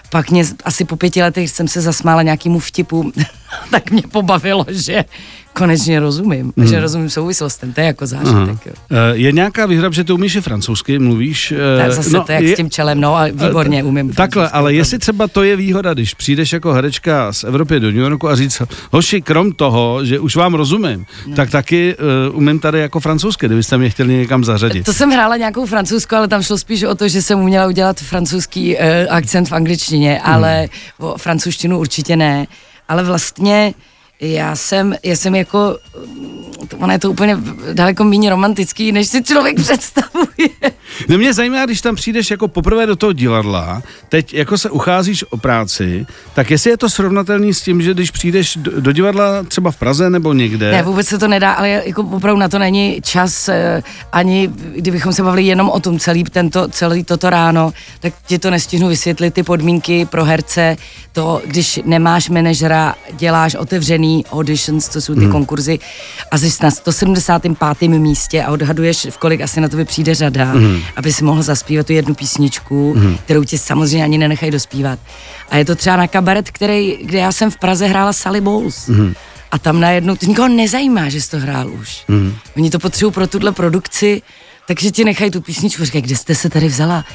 pak 0.09 0.31
mě 0.31 0.45
asi 0.65 0.85
po 0.85 0.95
pěti 0.95 1.21
letech 1.21 1.50
jsem 1.50 1.67
se 1.67 1.81
zasmála 1.81 2.21
nějakému 2.21 2.59
vtipu, 2.59 3.11
tak 3.71 3.91
mě 3.91 4.01
pobavilo, 4.11 4.65
že 4.69 5.05
konečně 5.53 6.00
rozumím, 6.00 6.53
hmm. 6.58 6.67
že 6.67 6.79
rozumím 6.79 7.10
souvislostem, 7.10 7.74
to 7.74 7.81
je 7.81 7.88
jako 7.88 8.08
zážitek. 8.08 8.65
Jo. 8.65 8.74
Eh, 8.91 8.96
je 9.13 9.31
nějaká 9.31 9.65
výhra, 9.65 9.91
že 9.91 10.03
ty 10.03 10.13
umíš 10.13 10.36
i 10.36 10.41
francouzsky, 10.41 11.00
mluvíš? 11.00 11.53
Tak 11.77 11.88
eh, 11.88 11.91
zase 11.91 12.10
no, 12.10 12.24
to 12.24 12.31
jak 12.31 12.43
je, 12.43 12.53
s 12.53 12.58
tím 12.58 12.70
čelem, 12.70 13.01
no 13.01 13.15
a 13.15 13.25
výborně 13.27 13.84
umím. 13.84 14.13
Takhle, 14.13 14.50
ale 14.50 14.74
jestli 14.74 15.00
třeba 15.00 15.27
to 15.27 15.43
je 15.43 15.55
výhoda, 15.55 15.93
když 15.93 16.13
přijdeš 16.13 16.53
jako 16.53 16.74
herečka 16.74 17.34
z 17.34 17.43
Evropy 17.43 17.79
do 17.79 17.88
New 17.88 18.01
Yorku 18.01 18.29
a 18.29 18.36
říct, 18.36 18.62
hoši, 18.91 19.22
krom 19.22 19.51
toho, 19.51 20.05
že 20.05 20.20
už 20.20 20.36
vám 20.36 20.53
rozumím, 20.53 21.05
no. 21.27 21.36
tak 21.36 21.50
taky 21.50 21.96
uh, 22.29 22.38
umím 22.38 22.60
tady 22.60 22.79
jako 22.79 23.00
francouzsky, 23.00 23.46
kdybyste 23.46 23.77
mě 23.77 23.89
chtěli 23.89 24.13
někam 24.13 24.43
zařadit. 24.43 24.86
To 24.86 24.93
jsem 24.93 25.12
hrála 25.12 25.38
nějakou 25.38 25.65
francouzskou, 25.65 26.15
ale 26.15 26.27
tam 26.27 26.43
šlo 26.43 26.58
spíš 26.58 26.84
o 26.84 26.96
to, 26.96 27.08
že 27.08 27.22
jsem 27.22 27.39
uměla 27.39 27.67
udělat 27.67 28.00
francouzský 28.00 28.75
uh, 28.75 28.81
akcent 29.10 29.50
v 29.50 29.51
angličtině, 29.51 30.22
ale 30.22 30.67
hmm. 31.00 31.12
francouzštinu 31.17 31.79
určitě 31.79 32.15
ne. 32.15 32.48
Ale 32.89 33.03
vlastně 33.03 33.74
já 34.21 34.55
jsem, 34.55 34.95
já 35.03 35.15
jsem 35.15 35.35
jako, 35.35 35.77
ono 36.77 36.93
je 36.93 36.99
to 36.99 37.11
úplně 37.11 37.37
daleko 37.73 38.03
méně 38.03 38.29
romantický, 38.29 38.91
než 38.91 39.07
si 39.07 39.23
člověk 39.23 39.55
představuje. 39.61 40.49
No 41.07 41.17
mě 41.17 41.33
zajímá, 41.33 41.65
když 41.65 41.81
tam 41.81 41.95
přijdeš 41.95 42.31
jako 42.31 42.47
poprvé 42.47 42.85
do 42.85 42.95
toho 42.95 43.13
divadla, 43.13 43.83
teď 44.09 44.33
jako 44.33 44.57
se 44.57 44.69
ucházíš 44.69 45.25
o 45.29 45.37
práci, 45.37 46.05
tak 46.33 46.51
jestli 46.51 46.69
je 46.69 46.77
to 46.77 46.89
srovnatelný 46.89 47.53
s 47.53 47.61
tím, 47.61 47.81
že 47.81 47.93
když 47.93 48.11
přijdeš 48.11 48.57
do, 48.57 48.81
do 48.81 48.91
divadla 48.91 49.43
třeba 49.43 49.71
v 49.71 49.77
Praze 49.77 50.09
nebo 50.09 50.33
někde. 50.33 50.71
Ne, 50.71 50.83
vůbec 50.83 51.07
se 51.07 51.19
to 51.19 51.27
nedá, 51.27 51.53
ale 51.53 51.69
jako 51.69 52.01
opravdu 52.03 52.39
na 52.39 52.49
to 52.49 52.59
není 52.59 53.01
čas, 53.03 53.49
eh, 53.49 53.83
ani 54.11 54.49
kdybychom 54.75 55.13
se 55.13 55.23
bavili 55.23 55.43
jenom 55.43 55.69
o 55.69 55.79
tom 55.79 55.99
celý, 55.99 56.23
tento, 56.23 56.67
celý 56.67 57.03
toto 57.03 57.29
ráno, 57.29 57.73
tak 57.99 58.13
ti 58.27 58.39
to 58.39 58.49
nestihnu 58.49 58.87
vysvětlit, 58.87 59.33
ty 59.33 59.43
podmínky 59.43 60.05
pro 60.05 60.25
herce, 60.25 60.77
to, 61.11 61.41
když 61.45 61.79
nemáš 61.85 62.29
manažera, 62.29 62.95
děláš 63.17 63.55
otevřený 63.55 64.11
auditions, 64.32 64.89
co 64.89 65.01
jsou 65.01 65.13
ty 65.15 65.22
hmm. 65.22 65.32
konkurzy, 65.32 65.80
a 66.32 66.38
jsi 66.38 66.63
na 66.63 66.72
175. 66.72 67.88
místě 67.88 68.44
a 68.44 68.51
odhaduješ, 68.51 69.08
v 69.10 69.18
kolik 69.18 69.41
asi 69.41 69.62
na 69.62 69.68
to 69.68 69.86
přijde 69.86 70.15
řada, 70.15 70.46
hmm. 70.46 70.80
aby 70.96 71.13
si 71.13 71.24
mohl 71.24 71.44
zaspívat 71.44 71.88
tu 71.88 71.94
jednu 71.94 72.15
písničku, 72.15 72.94
hmm. 72.94 73.18
kterou 73.18 73.44
ti 73.44 73.58
samozřejmě 73.58 74.03
ani 74.03 74.18
nenechají 74.18 74.51
dospívat. 74.51 75.00
A 75.50 75.58
je 75.58 75.65
to 75.65 75.75
třeba 75.75 75.96
na 75.96 76.08
kabaret, 76.08 76.51
který, 76.51 76.98
kde 77.01 77.20
já 77.20 77.32
jsem 77.32 77.51
v 77.51 77.58
Praze 77.58 77.88
hrála 77.88 78.13
Sally 78.13 78.41
Bowles. 78.41 78.88
Hmm. 78.88 79.13
A 79.51 79.60
tam 79.60 79.80
najednou, 79.80 80.15
to 80.15 80.25
nikoho 80.25 80.48
nezajímá, 80.48 81.10
že 81.10 81.22
jsi 81.22 81.32
to 81.32 81.39
hrál 81.39 81.72
už. 81.72 82.03
Hmm. 82.10 82.34
Oni 82.58 82.70
to 82.70 82.80
potřebují 82.80 83.13
pro 83.13 83.27
tuhle 83.27 83.51
produkci, 83.51 84.22
takže 84.68 84.91
ti 84.91 85.03
nechají 85.03 85.32
tu 85.32 85.41
písničku, 85.41 85.86
říkají, 85.86 86.01
kde 86.01 86.15
jste 86.15 86.36
se 86.36 86.50
tady 86.50 86.68
vzala. 86.68 87.06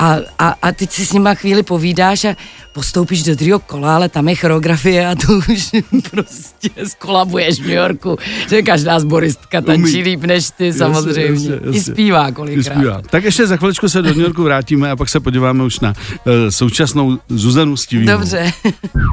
A, 0.00 0.16
a, 0.38 0.54
a 0.62 0.72
teď 0.72 0.90
si 0.90 1.06
s 1.06 1.12
nima 1.12 1.34
chvíli 1.34 1.62
povídáš 1.62 2.24
a 2.24 2.36
postoupíš 2.72 3.22
do 3.22 3.34
druhého 3.34 3.58
kola, 3.58 3.94
ale 3.94 4.08
tam 4.08 4.28
je 4.28 4.36
choreografie 4.36 5.06
a 5.06 5.14
to 5.14 5.32
už 5.52 5.70
prostě 6.10 6.70
skolabuješ 6.86 7.60
v 7.60 7.62
New 7.62 7.76
Yorku, 7.76 8.18
že 8.48 8.62
každá 8.62 9.00
zboristka 9.00 9.60
tančí 9.60 10.02
líp 10.02 10.24
než 10.24 10.50
ty 10.50 10.72
samozřejmě. 10.72 11.22
Jasně, 11.22 11.52
jasně. 11.52 11.78
I 11.78 11.80
zpívá 11.80 12.32
kolikrát. 12.32 12.72
I 12.72 12.76
zpívá. 12.76 13.02
Tak 13.10 13.24
ještě 13.24 13.46
za 13.46 13.56
chviličku 13.56 13.88
se 13.88 14.02
do 14.02 14.08
New 14.08 14.20
Yorku 14.20 14.42
vrátíme 14.42 14.90
a 14.90 14.96
pak 14.96 15.08
se 15.08 15.20
podíváme 15.20 15.64
už 15.64 15.80
na 15.80 15.88
uh, 15.90 16.32
současnou 16.48 17.18
Zuzanu 17.28 17.76
Stivínu. 17.76 18.12
Dobře. 18.12 18.52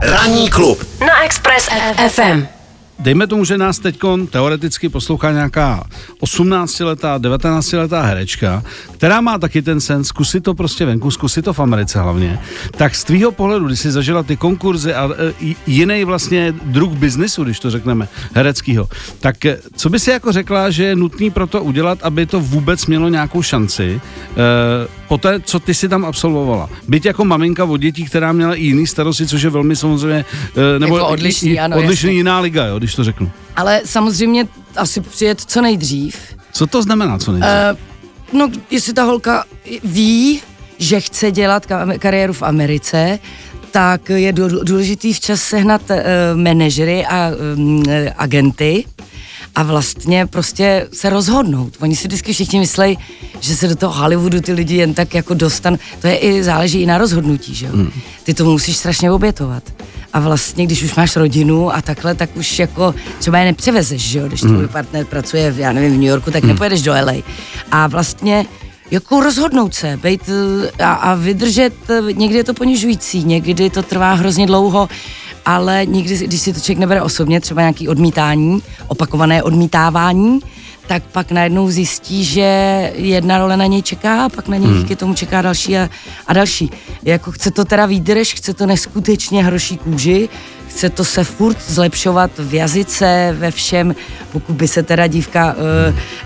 Ranní 0.04 0.50
klub 0.50 0.84
na 1.00 1.24
Express 1.24 1.70
FM 2.10 2.57
dejme 3.00 3.28
tomu, 3.28 3.46
že 3.46 3.58
nás 3.58 3.80
teď 3.80 4.00
teoreticky 4.30 4.90
poslouchá 4.90 5.32
nějaká 5.32 5.88
18-letá, 6.22 7.20
19-letá 7.20 8.02
herečka, 8.02 8.64
která 8.92 9.22
má 9.22 9.38
taky 9.38 9.62
ten 9.62 9.82
sen 9.82 10.04
zkusit 10.04 10.44
to 10.44 10.54
prostě 10.54 10.86
venku, 10.86 11.12
zkusit 11.12 11.46
to 11.46 11.54
v 11.54 11.60
Americe 11.60 12.00
hlavně, 12.00 12.40
tak 12.78 12.96
z 12.96 13.04
tvýho 13.04 13.32
pohledu, 13.32 13.68
když 13.68 13.80
jsi 13.80 13.92
zažila 13.92 14.24
ty 14.24 14.38
konkurzy 14.38 14.94
a 14.94 15.10
e, 15.18 15.56
jiný 15.68 16.04
vlastně 16.04 16.54
druh 16.64 16.90
biznisu, 16.90 17.44
když 17.44 17.60
to 17.60 17.72
řekneme, 17.72 18.08
hereckýho, 18.34 18.90
tak 19.20 19.46
e, 19.46 19.60
co 19.76 19.90
by 19.90 20.00
si 20.00 20.10
jako 20.12 20.32
řekla, 20.32 20.70
že 20.70 20.84
je 20.84 20.96
nutný 20.96 21.32
pro 21.32 21.48
to 21.48 21.64
udělat, 21.64 22.00
aby 22.02 22.26
to 22.26 22.40
vůbec 22.40 22.86
mělo 22.86 23.10
nějakou 23.10 23.42
šanci, 23.42 24.02
e, 24.38 24.97
po 25.08 25.18
té, 25.18 25.40
co 25.40 25.60
ty 25.60 25.74
si 25.74 25.90
tam 25.90 26.06
absolvovala. 26.06 26.70
Byť 26.88 27.06
jako 27.06 27.26
maminka 27.26 27.66
od 27.66 27.78
dětí, 27.78 28.06
která 28.06 28.32
měla 28.32 28.56
i 28.56 28.64
jiný 28.64 28.88
starosti, 28.88 29.28
což 29.28 29.42
je 29.42 29.50
velmi 29.50 29.76
samozřejmě, 29.76 30.26
e, 30.76 30.80
nebo 30.80 30.98
jako 30.98 31.10
odlišný, 31.10 31.60
ano, 31.60 31.78
odlišný 31.78 32.16
jiná 32.16 32.40
liga, 32.40 32.66
jo, 32.66 32.78
když 32.78 32.96
to 32.96 33.04
řeknu. 33.04 33.32
Ale 33.56 33.82
samozřejmě 33.86 34.48
asi 34.76 35.02
přijet 35.02 35.42
co 35.42 35.62
nejdřív. 35.62 36.18
Co 36.52 36.68
to 36.68 36.82
znamená, 36.84 37.18
co 37.18 37.32
nejdřív? 37.32 37.52
Uh, 38.32 38.40
no, 38.40 38.52
jestli 38.72 38.94
ta 38.94 39.04
holka 39.04 39.44
ví, 39.84 40.42
že 40.78 41.00
chce 41.00 41.32
dělat 41.32 41.66
kariéru 42.00 42.34
v 42.34 42.44
Americe, 42.44 43.20
tak 43.72 44.10
je 44.10 44.34
důležitý 44.64 45.14
včas 45.14 45.42
sehnat 45.42 45.82
uh, 45.90 45.98
manažery 46.42 47.06
a 47.06 47.32
um, 47.56 47.84
agenty, 48.18 48.86
a 49.58 49.64
vlastně 49.64 50.26
prostě 50.26 50.88
se 50.94 51.10
rozhodnout. 51.10 51.74
Oni 51.80 51.96
si 51.96 52.08
vždycky 52.08 52.34
všichni 52.34 52.60
myslí, 52.60 52.98
že 53.40 53.56
se 53.56 53.68
do 53.68 53.76
toho 53.76 53.94
Hollywoodu 53.94 54.42
ty 54.42 54.54
lidi 54.54 54.76
jen 54.76 54.94
tak 54.94 55.14
jako 55.14 55.34
dostan. 55.34 55.78
To 56.02 56.08
je 56.08 56.18
i 56.18 56.44
záleží 56.44 56.82
i 56.82 56.86
na 56.86 56.98
rozhodnutí, 56.98 57.56
že 57.56 57.66
jo. 57.66 57.72
Hmm. 57.74 57.92
Ty 58.24 58.34
to 58.34 58.46
musíš 58.46 58.78
strašně 58.78 59.12
obětovat. 59.12 59.64
A 60.14 60.20
vlastně, 60.20 60.66
když 60.66 60.84
už 60.84 60.96
máš 60.96 61.16
rodinu 61.16 61.76
a 61.76 61.82
takhle, 61.82 62.16
tak 62.16 62.38
už 62.38 62.60
jako 62.60 62.96
třeba 63.20 63.40
je 63.40 63.46
nepřevezeš, 63.46 64.02
že 64.02 64.20
jo. 64.20 64.28
Když 64.28 64.44
hmm. 64.44 64.56
tvůj 64.56 64.68
partner 64.68 65.06
pracuje, 65.06 65.52
v, 65.52 65.60
já 65.60 65.74
nevím, 65.74 65.92
v 65.92 65.98
New 65.98 66.10
Yorku, 66.10 66.32
tak 66.32 66.44
hmm. 66.44 66.52
nepojedeš 66.52 66.82
do 66.82 66.92
LA. 66.92 67.14
A 67.72 67.88
vlastně 67.88 68.46
jako 68.92 69.20
rozhodnout 69.20 69.74
se, 69.74 70.00
být 70.04 70.30
a, 70.80 70.94
a 70.94 71.16
vydržet, 71.16 71.74
někdy 72.12 72.38
je 72.38 72.44
to 72.44 72.54
ponižující, 72.54 73.24
někdy 73.24 73.70
to 73.70 73.84
trvá 73.84 74.14
hrozně 74.14 74.48
dlouho, 74.48 74.90
ale 75.48 75.86
nikdy, 75.86 76.18
když 76.28 76.42
si 76.42 76.54
to 76.54 76.60
člověk 76.60 76.80
nebere 76.80 77.02
osobně, 77.02 77.42
třeba 77.42 77.62
nějaký 77.62 77.88
odmítání, 77.88 78.64
opakované 78.88 79.44
odmítávání, 79.44 80.40
tak 80.88 81.04
pak 81.04 81.32
najednou 81.32 81.70
zjistí, 81.70 82.24
že 82.26 82.92
jedna 82.96 83.38
role 83.38 83.58
na 83.58 83.66
něj 83.66 83.82
čeká 83.82 84.26
a 84.26 84.30
pak 84.30 84.48
na 84.48 84.58
něj 84.58 84.70
hmm. 84.70 84.80
díky 84.80 84.96
tomu 84.96 85.14
čeká 85.14 85.42
další 85.42 85.78
a, 85.78 85.90
a 86.28 86.34
další. 86.34 86.72
Jako 87.04 87.32
chce 87.32 87.52
to 87.52 87.66
teda 87.66 87.86
výdrž, 87.86 88.34
chce 88.34 88.54
to 88.54 88.66
neskutečně 88.66 89.44
hroší 89.44 89.78
kůži, 89.78 90.30
chce 90.68 90.90
to 90.90 91.06
se 91.06 91.24
furt 91.24 91.58
zlepšovat 91.68 92.32
v 92.38 92.54
jazyce, 92.54 93.36
ve 93.40 93.52
všem, 93.52 93.96
pokud 94.32 94.56
by 94.56 94.68
se 94.68 94.84
teda 94.84 95.08
dívka 95.08 95.56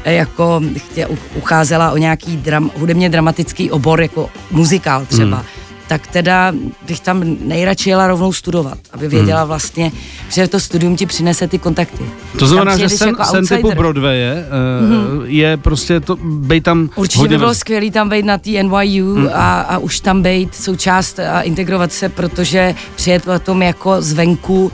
uh, 0.05 0.11
jako 0.11 0.61
chtě, 0.77 1.07
ucházela 1.35 1.91
o 1.91 1.97
nějaký 1.97 2.37
dram, 2.37 2.71
hudebně 2.77 3.09
dramatický 3.09 3.71
obor, 3.71 4.01
jako 4.01 4.29
muzikál 4.51 5.05
třeba, 5.05 5.37
hmm 5.37 5.45
tak 5.91 6.07
teda 6.07 6.53
bych 6.87 6.99
tam 6.99 7.23
nejradši 7.43 7.89
jela 7.89 8.07
rovnou 8.07 8.33
studovat, 8.33 8.77
aby 8.93 9.07
věděla 9.07 9.39
hmm. 9.39 9.47
vlastně, 9.47 9.91
že 10.29 10.47
to 10.47 10.59
studium 10.59 10.95
ti 10.95 11.05
přinese 11.05 11.47
ty 11.47 11.59
kontakty. 11.59 12.03
To 12.39 12.47
znamená, 12.47 12.77
že 12.77 12.89
sen, 12.89 13.09
jako 13.09 13.23
sen 13.23 13.47
typu 13.47 13.71
Broadway 13.71 14.19
uh, 14.21 14.89
mm-hmm. 14.89 15.23
je 15.25 15.57
prostě 15.57 15.99
to, 15.99 16.17
bej 16.23 16.61
tam 16.61 16.89
Určitě 16.95 17.19
hodně... 17.19 17.35
by 17.35 17.39
bylo 17.39 17.53
skvělé 17.53 17.91
tam 17.91 18.09
být 18.09 18.25
na 18.25 18.37
té 18.37 18.63
NYU 18.63 19.15
mm. 19.15 19.29
a, 19.33 19.61
a 19.61 19.77
už 19.77 19.99
tam 19.99 20.21
být 20.21 20.55
součást 20.55 21.19
a 21.19 21.41
integrovat 21.41 21.91
se, 21.91 22.09
protože 22.09 22.75
přijet 22.95 23.25
potom 23.25 23.61
jako 23.61 24.01
zvenku 24.01 24.71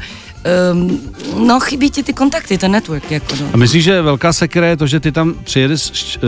um, 0.72 1.02
no 1.48 1.60
chybí 1.60 1.90
ti 1.90 2.04
ty 2.04 2.14
kontakty, 2.14 2.58
ten 2.58 2.72
network. 2.72 3.12
Jako 3.12 3.36
no. 3.42 3.50
A 3.54 3.58
myslíš, 3.58 3.84
že 3.84 4.02
velká 4.02 4.34
sekera 4.34 4.68
je 4.68 4.78
to, 4.78 4.88
že 4.88 5.00
ty 5.00 5.12
tam 5.12 5.34
přijedeš 5.44 5.82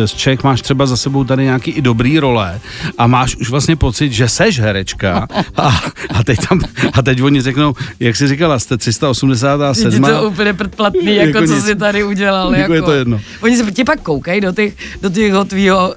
z 0.05 0.11
Čech, 0.11 0.43
máš 0.43 0.61
třeba 0.61 0.85
za 0.85 0.97
sebou 0.97 1.23
tady 1.23 1.43
nějaký 1.43 1.71
i 1.71 1.81
dobrý 1.81 2.19
role 2.19 2.59
a 2.97 3.07
máš 3.07 3.35
už 3.35 3.49
vlastně 3.49 3.75
pocit, 3.75 4.11
že 4.11 4.29
seš 4.29 4.59
herečka 4.59 5.27
a, 5.57 5.67
a, 6.09 6.23
teď, 6.23 6.39
tam, 6.49 6.61
a 6.93 7.01
teď 7.01 7.21
oni 7.21 7.41
řeknou, 7.41 7.73
jak 7.99 8.15
jsi 8.15 8.27
říkala, 8.27 8.59
jste 8.59 8.77
387. 8.77 10.03
Je 10.03 10.11
to 10.11 10.29
úplně 10.29 10.53
předplatný, 10.53 11.15
jako, 11.15 11.37
jako 11.37 11.47
co 11.47 11.53
nic, 11.53 11.65
jsi 11.65 11.75
tady 11.75 12.03
udělal. 12.03 12.55
Jako, 12.55 12.73
je 12.73 12.81
to 12.81 12.91
jedno. 12.91 13.21
Oni 13.41 13.57
se 13.57 13.71
tě 13.71 13.85
pak 13.85 14.01
koukají 14.01 14.41
do 14.41 14.51
těch, 14.51 14.73
do 15.01 15.09
těch 15.09 15.33
tvýho... 15.47 15.95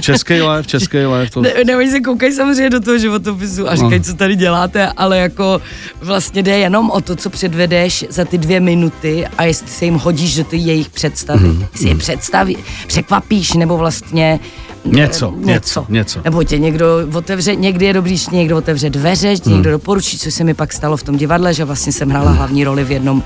Český 0.00 0.34
live, 0.34 0.64
český 0.64 0.98
live. 0.98 1.30
To... 1.30 1.40
Ne, 1.40 1.52
ne, 1.66 1.76
oni 1.76 1.90
se 1.90 2.00
koukají 2.00 2.32
samozřejmě 2.32 2.70
do 2.70 2.80
toho 2.80 2.98
životopisu 2.98 3.70
a 3.70 3.74
říkají, 3.74 3.98
no. 3.98 4.04
co 4.04 4.14
tady 4.14 4.36
děláte, 4.36 4.92
ale 4.96 5.18
jako 5.18 5.60
vlastně 6.00 6.42
jde 6.42 6.58
jenom 6.58 6.90
o 6.90 7.00
to, 7.00 7.16
co 7.16 7.30
předvedeš 7.56 8.04
za 8.08 8.24
ty 8.24 8.38
dvě 8.38 8.60
minuty 8.60 9.26
a 9.38 9.44
jestli 9.44 9.68
se 9.68 9.84
jim 9.84 9.94
hodíš 9.94 10.36
do 10.36 10.44
ty 10.44 10.56
jejich 10.56 10.88
představy. 10.88 11.48
Mm-hmm. 11.48 11.66
Jestli 11.72 11.88
je 11.88 11.94
mhm. 11.94 11.98
představí, 11.98 12.56
překvapíš 12.86 13.52
nebo 13.52 13.76
vlastně 13.76 14.40
Něco, 14.84 15.34
něco, 15.36 15.52
něco, 15.52 15.86
něco. 15.88 16.20
Nebo 16.24 16.44
tě 16.44 16.58
někdo 16.58 16.86
otevře, 17.14 17.56
někdy 17.56 17.86
je 17.86 17.92
dobrý, 17.92 18.16
že 18.16 18.26
někdo 18.32 18.56
otevře 18.56 18.90
dveře, 18.90 19.36
že 19.36 19.42
hmm. 19.44 19.54
někdo 19.54 19.70
doporučí, 19.70 20.18
co 20.18 20.30
se 20.30 20.44
mi 20.44 20.54
pak 20.54 20.72
stalo 20.72 20.96
v 20.96 21.02
tom 21.02 21.16
divadle, 21.16 21.54
že 21.54 21.64
vlastně 21.64 21.92
jsem 21.92 22.10
hrála 22.10 22.30
hlavní 22.30 22.64
roli 22.64 22.84
v 22.84 22.90
jednom 22.90 23.22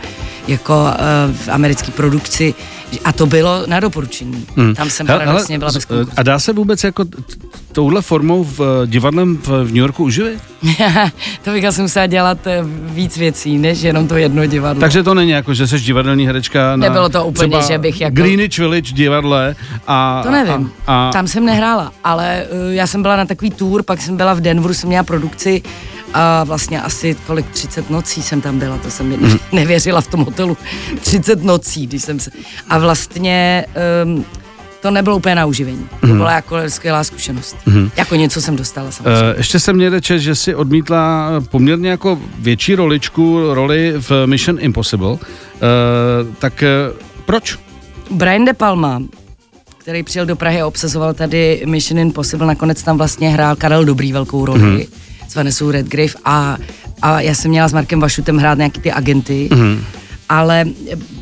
jako 0.48 0.74
uh, 0.74 1.34
v 1.36 1.48
americké 1.48 1.92
produkci 1.92 2.54
a 3.04 3.12
to 3.12 3.26
bylo 3.26 3.62
na 3.66 3.80
doporučení. 3.80 4.46
Hmm. 4.56 4.74
Tam 4.74 4.90
jsem 4.90 5.06
paradoxně 5.06 5.58
byla 5.58 5.72
bez 5.72 5.84
konkursu. 5.84 6.12
A 6.16 6.22
dá 6.22 6.38
se 6.38 6.52
vůbec 6.52 6.84
jako 6.84 7.04
touhle 7.72 8.02
formou 8.02 8.44
v 8.44 8.60
eh, 8.60 8.86
divadlem 8.86 9.36
v, 9.36 9.48
v 9.48 9.66
New 9.66 9.76
Yorku 9.76 10.04
uživit? 10.04 10.40
to 11.44 11.50
bych 11.50 11.64
asi 11.64 11.82
musela 11.82 12.06
dělat 12.06 12.46
eh, 12.46 12.60
víc 12.84 13.16
věcí, 13.16 13.58
než 13.58 13.82
jenom 13.82 14.08
to 14.08 14.16
jedno 14.16 14.46
divadlo. 14.46 14.80
Takže 14.80 15.02
to 15.02 15.14
není 15.14 15.30
jako, 15.30 15.54
že 15.54 15.66
jsi 15.66 15.80
divadelní 15.80 16.26
herečka 16.26 16.76
na 16.76 16.76
Nebylo 16.76 17.08
to 17.08 17.24
úplně, 17.24 17.62
že 17.62 17.78
bych 17.78 18.00
jako... 18.00 18.14
Greenwich 18.14 18.58
Village 18.58 18.92
divadle 18.92 19.56
a... 19.86 20.20
To 20.24 20.30
nevím, 20.30 20.72
a, 20.86 21.08
a... 21.08 21.12
tam 21.12 21.28
jsem 21.28 21.44
nehrála, 21.44 21.92
ale 22.04 22.46
uh, 22.50 22.74
já 22.74 22.86
jsem 22.86 23.02
byla 23.02 23.16
na 23.16 23.24
takový 23.24 23.50
tour, 23.50 23.82
pak 23.82 24.02
jsem 24.02 24.16
byla 24.16 24.34
v 24.34 24.40
Denveru, 24.40 24.74
jsem 24.74 24.88
měla 24.88 25.04
produkci 25.04 25.62
a 26.14 26.44
vlastně 26.44 26.82
asi 26.82 27.16
kolik 27.26 27.50
30 27.50 27.90
nocí 27.90 28.22
jsem 28.22 28.40
tam 28.40 28.58
byla, 28.58 28.78
to 28.78 28.90
jsem 28.90 29.06
mm. 29.08 29.38
nevěřila 29.52 30.00
v 30.00 30.06
tom 30.06 30.24
hotelu. 30.24 30.56
30 31.00 31.44
nocí, 31.44 31.86
když 31.86 32.02
jsem 32.02 32.20
se... 32.20 32.30
A 32.68 32.78
vlastně 32.78 33.64
um, 34.04 34.24
to 34.80 34.90
nebylo 34.90 35.16
úplně 35.16 35.34
na 35.34 35.46
uživení. 35.46 35.88
To 36.00 36.06
mm. 36.06 36.16
byla 36.16 36.32
jako 36.32 36.56
skvělá 36.68 37.04
zkušenost. 37.04 37.56
Mm. 37.66 37.90
Jako 37.96 38.14
něco 38.14 38.40
jsem 38.40 38.56
dostala 38.56 38.90
samozřejmě. 38.90 39.20
Uh, 39.20 39.36
ještě 39.36 39.60
jsem 39.60 39.76
měl 39.76 40.00
čest, 40.00 40.22
že 40.22 40.34
si 40.34 40.54
odmítla 40.54 41.30
poměrně 41.50 41.90
jako 41.90 42.18
větší 42.38 42.74
roličku, 42.74 43.54
roli 43.54 43.94
v 43.98 44.26
Mission 44.26 44.58
Impossible. 44.60 45.10
Uh, 45.10 45.18
tak 46.38 46.64
uh, 46.92 46.98
proč? 47.24 47.58
Brian 48.10 48.44
De 48.44 48.52
Palma, 48.52 49.02
který 49.78 50.02
přijel 50.02 50.26
do 50.26 50.36
Prahy 50.36 50.60
a 50.60 50.66
obsazoval 50.66 51.14
tady 51.14 51.62
Mission 51.66 51.98
Impossible, 52.00 52.46
nakonec 52.46 52.82
tam 52.82 52.98
vlastně 52.98 53.30
hrál 53.30 53.56
Karel 53.56 53.84
Dobrý 53.84 54.12
velkou 54.12 54.46
roli. 54.46 54.86
S 55.30 55.34
Vanessou 55.34 55.70
Redgrave 55.70 56.12
a, 56.24 56.56
a 57.02 57.20
já 57.20 57.34
jsem 57.34 57.50
měla 57.50 57.68
s 57.68 57.72
Markem 57.72 58.00
Vašutem 58.00 58.38
hrát 58.38 58.58
nějaký 58.58 58.80
ty 58.80 58.92
agenty, 58.92 59.48
mm-hmm. 59.50 59.78
ale 60.28 60.64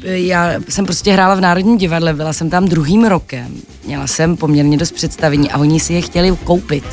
já 0.03 0.53
jsem 0.69 0.85
prostě 0.85 1.13
hrála 1.13 1.35
v 1.35 1.41
Národním 1.41 1.79
divadle, 1.79 2.15
byla 2.15 2.33
jsem 2.33 2.51
tam 2.51 2.69
druhým 2.69 3.05
rokem, 3.05 3.49
měla 3.87 4.07
jsem 4.07 4.37
poměrně 4.37 4.77
dost 4.77 4.93
představení 4.93 5.51
a 5.51 5.59
oni 5.59 5.81
si 5.81 5.93
je 5.93 6.01
chtěli 6.01 6.37
koupit. 6.45 6.85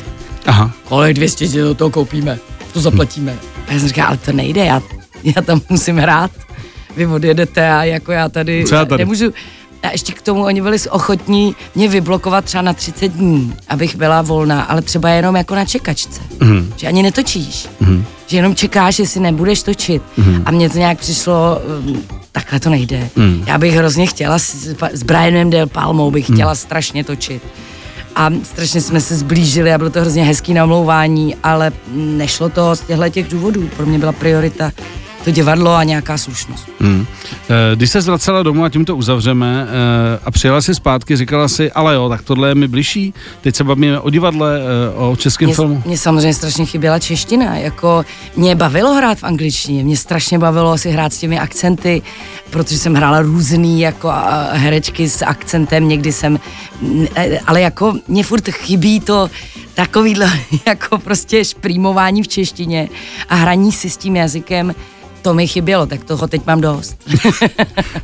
Aha. 0.46 0.72
Kolik 0.88 1.16
200 1.16 1.48
si 1.48 1.58
do 1.58 1.74
toho 1.74 1.90
koupíme, 1.90 2.38
to 2.72 2.80
zaplatíme. 2.80 3.34
A 3.68 3.72
já 3.72 3.78
jsem 3.78 3.88
říkala, 3.88 4.08
ale 4.08 4.16
to 4.16 4.32
nejde, 4.32 4.64
já, 4.64 4.82
já 5.24 5.42
tam 5.42 5.60
musím 5.68 5.96
hrát. 5.96 6.30
Vy 6.96 7.06
odjedete 7.06 7.70
a 7.70 7.84
jako 7.84 8.12
já 8.12 8.28
tady, 8.28 8.64
Co 8.68 8.74
já 8.74 8.84
tady? 8.84 9.00
nemůžu, 9.00 9.32
a 9.88 9.92
ještě 9.92 10.12
k 10.12 10.22
tomu 10.22 10.44
oni 10.44 10.62
byli 10.62 10.78
ochotní 10.90 11.56
mě 11.74 11.88
vyblokovat 11.88 12.44
třeba 12.44 12.62
na 12.62 12.72
30 12.72 13.08
dní, 13.08 13.54
abych 13.68 13.96
byla 13.96 14.22
volná, 14.22 14.62
ale 14.62 14.82
třeba 14.82 15.08
jenom 15.08 15.36
jako 15.36 15.54
na 15.54 15.64
čekačce. 15.64 16.20
Mm. 16.40 16.72
Že 16.76 16.86
ani 16.86 17.02
netočíš. 17.02 17.68
Mm. 17.80 18.04
že 18.26 18.36
jenom 18.36 18.54
čekáš, 18.54 18.98
jestli 18.98 19.20
nebudeš 19.20 19.62
točit. 19.62 20.02
Mm. 20.16 20.42
A 20.44 20.50
mně 20.50 20.70
to 20.70 20.78
nějak 20.78 20.98
přišlo, 20.98 21.60
um, 21.86 22.02
takhle 22.32 22.60
to 22.60 22.70
nejde. 22.70 23.08
Mm. 23.16 23.44
Já 23.46 23.58
bych 23.58 23.74
hrozně 23.74 24.06
chtěla, 24.06 24.38
s, 24.38 24.54
s 24.92 25.02
Brianem 25.02 25.50
Del 25.50 25.66
Palmou 25.66 26.10
bych 26.10 26.24
chtěla 26.24 26.52
mm. 26.52 26.56
strašně 26.56 27.04
točit. 27.04 27.42
A 28.16 28.30
strašně 28.42 28.80
jsme 28.80 29.00
se 29.00 29.16
zblížili 29.16 29.72
a 29.72 29.78
bylo 29.78 29.90
to 29.90 30.00
hrozně 30.00 30.24
hezký 30.24 30.54
namlouvání, 30.54 31.36
ale 31.42 31.72
nešlo 31.94 32.48
to 32.48 32.76
z 32.76 32.80
těchto 32.80 33.08
těch 33.08 33.28
důvodů. 33.28 33.70
Pro 33.76 33.86
mě 33.86 33.98
byla 33.98 34.12
priorita 34.12 34.72
to 35.26 35.30
divadlo 35.30 35.74
a 35.74 35.84
nějaká 35.84 36.18
slušnost. 36.18 36.68
Hmm. 36.80 37.06
Když 37.74 37.90
se 37.90 38.02
zvracela 38.02 38.42
domů 38.42 38.64
a 38.64 38.68
tím 38.68 38.84
to 38.84 38.96
uzavřeme 38.96 39.66
eh, 39.68 40.20
a 40.24 40.30
přijela 40.30 40.60
si 40.60 40.74
zpátky, 40.74 41.16
říkala 41.16 41.48
si, 41.48 41.72
ale 41.72 41.94
jo, 41.94 42.08
tak 42.08 42.22
tohle 42.22 42.48
je 42.48 42.54
mi 42.54 42.68
bližší. 42.68 43.14
Teď 43.40 43.56
se 43.56 43.64
bavíme 43.64 44.00
o 44.00 44.10
divadle, 44.10 44.60
eh, 44.60 44.94
o 44.94 45.16
českém 45.16 45.46
mě, 45.46 45.54
filmu. 45.54 45.82
Mě 45.86 45.98
samozřejmě 45.98 46.34
strašně 46.34 46.66
chyběla 46.66 46.98
čeština. 46.98 47.56
Jako 47.56 48.04
mě 48.36 48.54
bavilo 48.54 48.94
hrát 48.94 49.18
v 49.18 49.24
angličtině, 49.24 49.84
mě 49.84 49.96
strašně 49.96 50.38
bavilo 50.38 50.78
si 50.78 50.90
hrát 50.90 51.12
s 51.12 51.18
těmi 51.18 51.38
akcenty, 51.38 52.02
protože 52.50 52.78
jsem 52.78 52.94
hrála 52.94 53.22
různý 53.22 53.80
jako 53.80 54.12
herečky 54.50 55.08
s 55.08 55.24
akcentem, 55.24 55.88
někdy 55.88 56.12
jsem, 56.12 56.40
ale 57.46 57.60
jako 57.60 57.94
mě 58.08 58.24
furt 58.24 58.48
chybí 58.50 59.00
to 59.00 59.30
takovýhle 59.74 60.32
jako 60.66 60.98
prostě 60.98 61.44
šprýmování 61.44 62.22
v 62.22 62.28
češtině 62.28 62.88
a 63.28 63.34
hraní 63.34 63.72
si 63.72 63.90
s 63.90 63.96
tím 63.96 64.16
jazykem, 64.16 64.74
to 65.26 65.34
mi 65.34 65.46
chybělo, 65.46 65.86
tak 65.86 66.04
toho 66.04 66.26
teď 66.26 66.46
mám 66.46 66.60
dost. 66.60 66.96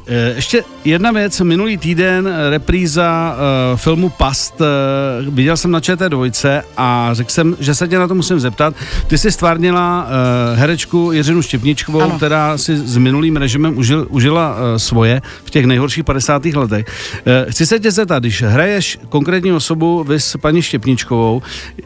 Eh, 0.06 0.32
ještě 0.36 0.64
jedna 0.84 1.12
věc, 1.12 1.40
minulý 1.40 1.76
týden 1.76 2.32
repríza 2.50 3.36
uh, 3.72 3.76
filmu 3.76 4.08
Past, 4.08 4.60
uh, 4.60 5.34
viděl 5.34 5.56
jsem 5.56 5.70
na 5.70 5.80
ČT2 5.80 6.62
a 6.76 7.10
řekl 7.12 7.30
jsem, 7.30 7.56
že 7.60 7.74
se 7.74 7.88
tě 7.88 7.98
na 7.98 8.08
to 8.08 8.14
musím 8.14 8.40
zeptat. 8.40 8.74
Ty 9.06 9.18
jsi 9.18 9.32
stvárnila 9.32 10.06
uh, 10.06 10.58
herečku 10.58 11.12
Jiřinu 11.12 11.42
Štěpničkovou, 11.42 12.00
ano. 12.00 12.16
která 12.16 12.58
si 12.58 12.76
s 12.76 12.96
minulým 12.96 13.36
režimem 13.36 13.78
užil, 13.78 14.06
užila 14.10 14.54
uh, 14.54 14.58
svoje 14.76 15.22
v 15.44 15.50
těch 15.50 15.66
nejhorších 15.66 16.04
50. 16.04 16.44
letech. 16.44 16.86
Uh, 16.86 17.50
chci 17.50 17.66
se 17.66 17.78
tě 17.78 17.90
zeptat, 17.90 18.18
když 18.18 18.42
hraješ 18.42 18.98
konkrétní 19.08 19.52
osobu, 19.52 20.04
vys 20.04 20.36
paní 20.40 20.62
Štěpničkovou, 20.62 21.42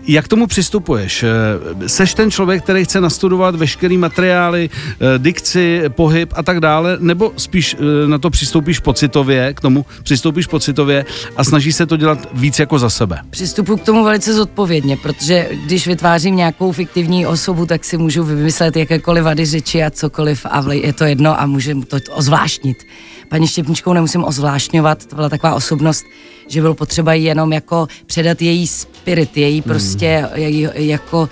jak 0.06 0.24
k 0.24 0.28
tomu 0.28 0.46
přistupuješ? 0.46 1.22
Uh, 1.22 1.86
seš 1.86 2.14
ten 2.14 2.30
člověk, 2.30 2.62
který 2.62 2.84
chce 2.84 3.00
nastudovat 3.00 3.56
veškerý 3.56 3.98
materiály, 3.98 4.70
uh, 4.70 5.06
dikci, 5.26 5.82
pohyb 5.88 6.32
a 6.36 6.42
tak 6.42 6.60
dále, 6.60 6.96
nebo 7.00 7.32
spíš 7.36 7.76
eh, 7.78 8.08
na 8.08 8.18
to 8.18 8.30
přistoupíš 8.30 8.78
pocitově, 8.78 9.54
k 9.54 9.60
tomu 9.60 9.86
přistoupíš 10.02 10.46
pocitově 10.46 11.04
a 11.36 11.44
snažíš 11.44 11.76
se 11.76 11.86
to 11.86 11.96
dělat 11.96 12.28
víc 12.32 12.58
jako 12.58 12.78
za 12.78 12.90
sebe? 12.90 13.18
Přistupuji 13.30 13.76
k 13.78 13.84
tomu 13.84 14.04
velice 14.04 14.34
zodpovědně, 14.34 14.96
protože 14.96 15.48
když 15.64 15.86
vytvářím 15.86 16.36
nějakou 16.36 16.72
fiktivní 16.72 17.26
osobu, 17.26 17.66
tak 17.66 17.84
si 17.84 17.98
můžu 17.98 18.24
vymyslet 18.24 18.76
jakékoliv 18.76 19.24
vady 19.24 19.46
řeči 19.46 19.84
a 19.84 19.90
cokoliv 19.90 20.46
a 20.46 20.72
je 20.72 20.92
to 20.92 21.04
jedno 21.04 21.40
a 21.40 21.46
můžu 21.46 21.82
to 21.82 21.96
ozvláštnit. 22.10 22.76
Paní 23.28 23.46
Štěpničkou 23.46 23.92
nemusím 23.92 24.24
ozvláštňovat, 24.24 25.06
to 25.06 25.16
byla 25.16 25.28
taková 25.28 25.54
osobnost, 25.54 26.04
že 26.48 26.60
bylo 26.60 26.74
potřeba 26.74 27.14
jenom 27.14 27.52
jako 27.52 27.88
předat 28.06 28.42
její 28.42 28.66
spirit, 28.66 29.36
její 29.36 29.62
prostě, 29.62 30.28
hmm. 30.30 30.42
její, 30.42 30.68
jako 30.74 31.28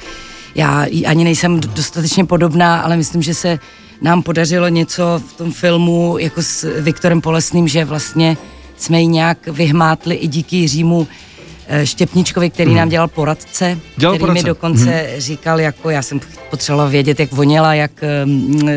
já 0.54 0.86
ani 1.06 1.24
nejsem 1.24 1.60
dostatečně 1.60 2.24
podobná, 2.24 2.80
ale 2.80 2.96
myslím, 2.96 3.22
že 3.22 3.34
se 3.34 3.58
nám 4.02 4.22
podařilo 4.22 4.68
něco 4.68 5.22
v 5.28 5.32
tom 5.32 5.52
filmu 5.52 6.16
jako 6.18 6.42
s 6.42 6.80
Viktorem 6.80 7.20
Polesným, 7.20 7.68
že 7.68 7.84
vlastně 7.84 8.36
jsme 8.76 9.00
ji 9.00 9.06
nějak 9.06 9.46
vyhmátli 9.46 10.14
i 10.14 10.26
díky 10.26 10.56
Jiřímu 10.56 11.08
eh, 11.68 11.86
Štěpničkovi, 11.86 12.50
který 12.50 12.70
hmm. 12.70 12.78
nám 12.78 12.88
dělal 12.88 13.08
poradce, 13.08 13.78
dělal 13.96 14.14
který 14.14 14.20
poradce. 14.20 14.42
mi 14.42 14.48
dokonce 14.48 14.90
hmm. 14.90 15.20
říkal, 15.20 15.60
jako 15.60 15.90
já 15.90 16.02
jsem 16.02 16.20
potřebovala 16.50 16.90
vědět, 16.90 17.20
jak 17.20 17.32
voněla, 17.32 17.74
jak, 17.74 18.04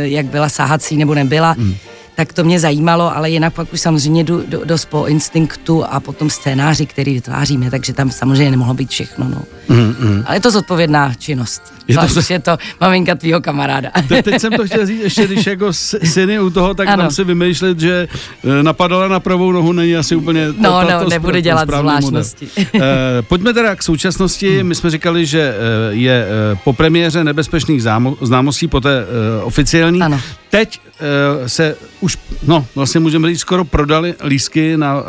jak 0.01 0.25
byla 0.25 0.49
sáhací 0.49 0.97
nebo 0.97 1.13
nebyla. 1.15 1.51
Hmm 1.51 1.75
tak 2.17 2.33
to 2.33 2.43
mě 2.43 2.59
zajímalo, 2.59 3.15
ale 3.17 3.29
jinak 3.29 3.53
pak 3.53 3.73
už 3.73 3.81
samozřejmě 3.81 4.23
jdu 4.23 4.43
do, 4.47 4.65
dost 4.65 4.85
po 4.85 5.05
instinktu 5.05 5.85
a 5.85 5.99
potom 5.99 6.29
scénáři, 6.29 6.85
který 6.85 7.13
vytváříme, 7.13 7.71
takže 7.71 7.93
tam 7.93 8.11
samozřejmě 8.11 8.51
nemohlo 8.51 8.73
být 8.73 8.89
všechno. 8.89 9.29
No. 9.29 9.41
Mm, 9.69 9.95
mm. 9.99 10.23
Ale 10.25 10.35
je 10.35 10.39
to 10.39 10.51
zodpovědná 10.51 11.13
činnost. 11.13 11.76
Je 11.87 11.97
to, 11.97 12.21
se... 12.21 12.33
je 12.33 12.39
to 12.39 12.57
maminka 12.81 13.15
tvýho 13.15 13.41
kamaráda. 13.41 13.89
Te, 14.07 14.23
teď 14.23 14.41
jsem 14.41 14.53
to 14.53 14.65
chtěl 14.65 14.85
říct, 14.85 15.01
ještě 15.01 15.27
když 15.27 15.45
jako 15.47 15.73
syny 16.03 16.39
u 16.39 16.49
toho, 16.49 16.73
tak 16.73 16.87
tam 16.87 17.11
si 17.11 17.23
vymýšlet, 17.23 17.79
že 17.79 18.07
eh, 18.59 18.63
napadala 18.63 19.07
na 19.07 19.19
pravou 19.19 19.51
nohu 19.51 19.71
není 19.71 19.95
asi 19.95 20.15
úplně 20.15 20.47
No, 20.57 20.81
to, 20.81 20.91
no, 20.91 21.09
nebude 21.09 21.41
dělat 21.41 21.69
zvláštnosti. 21.69 22.47
uh, 22.57 22.81
pojďme 23.21 23.53
teda 23.53 23.75
k 23.75 23.83
současnosti. 23.83 24.63
My 24.63 24.75
jsme 24.75 24.89
říkali, 24.89 25.25
že 25.25 25.53
uh, 25.89 25.97
je 25.97 26.27
po 26.63 26.73
premiéře 26.73 27.23
nebezpečných 27.23 27.83
zámo- 27.83 28.17
známostí, 28.21 28.67
po 28.67 28.81
té 28.81 29.05
oficiální. 29.43 30.01
Ano. 30.01 30.19
Teď 30.49 30.79
uh, 31.41 31.47
se 31.47 31.75
už, 31.99 32.17
no, 32.47 32.65
vlastně 32.75 32.99
můžeme 32.99 33.27
říct, 33.29 33.39
skoro 33.39 33.65
prodali 33.65 34.15
lísky 34.23 34.77
na 34.77 34.95
uh, 34.97 35.03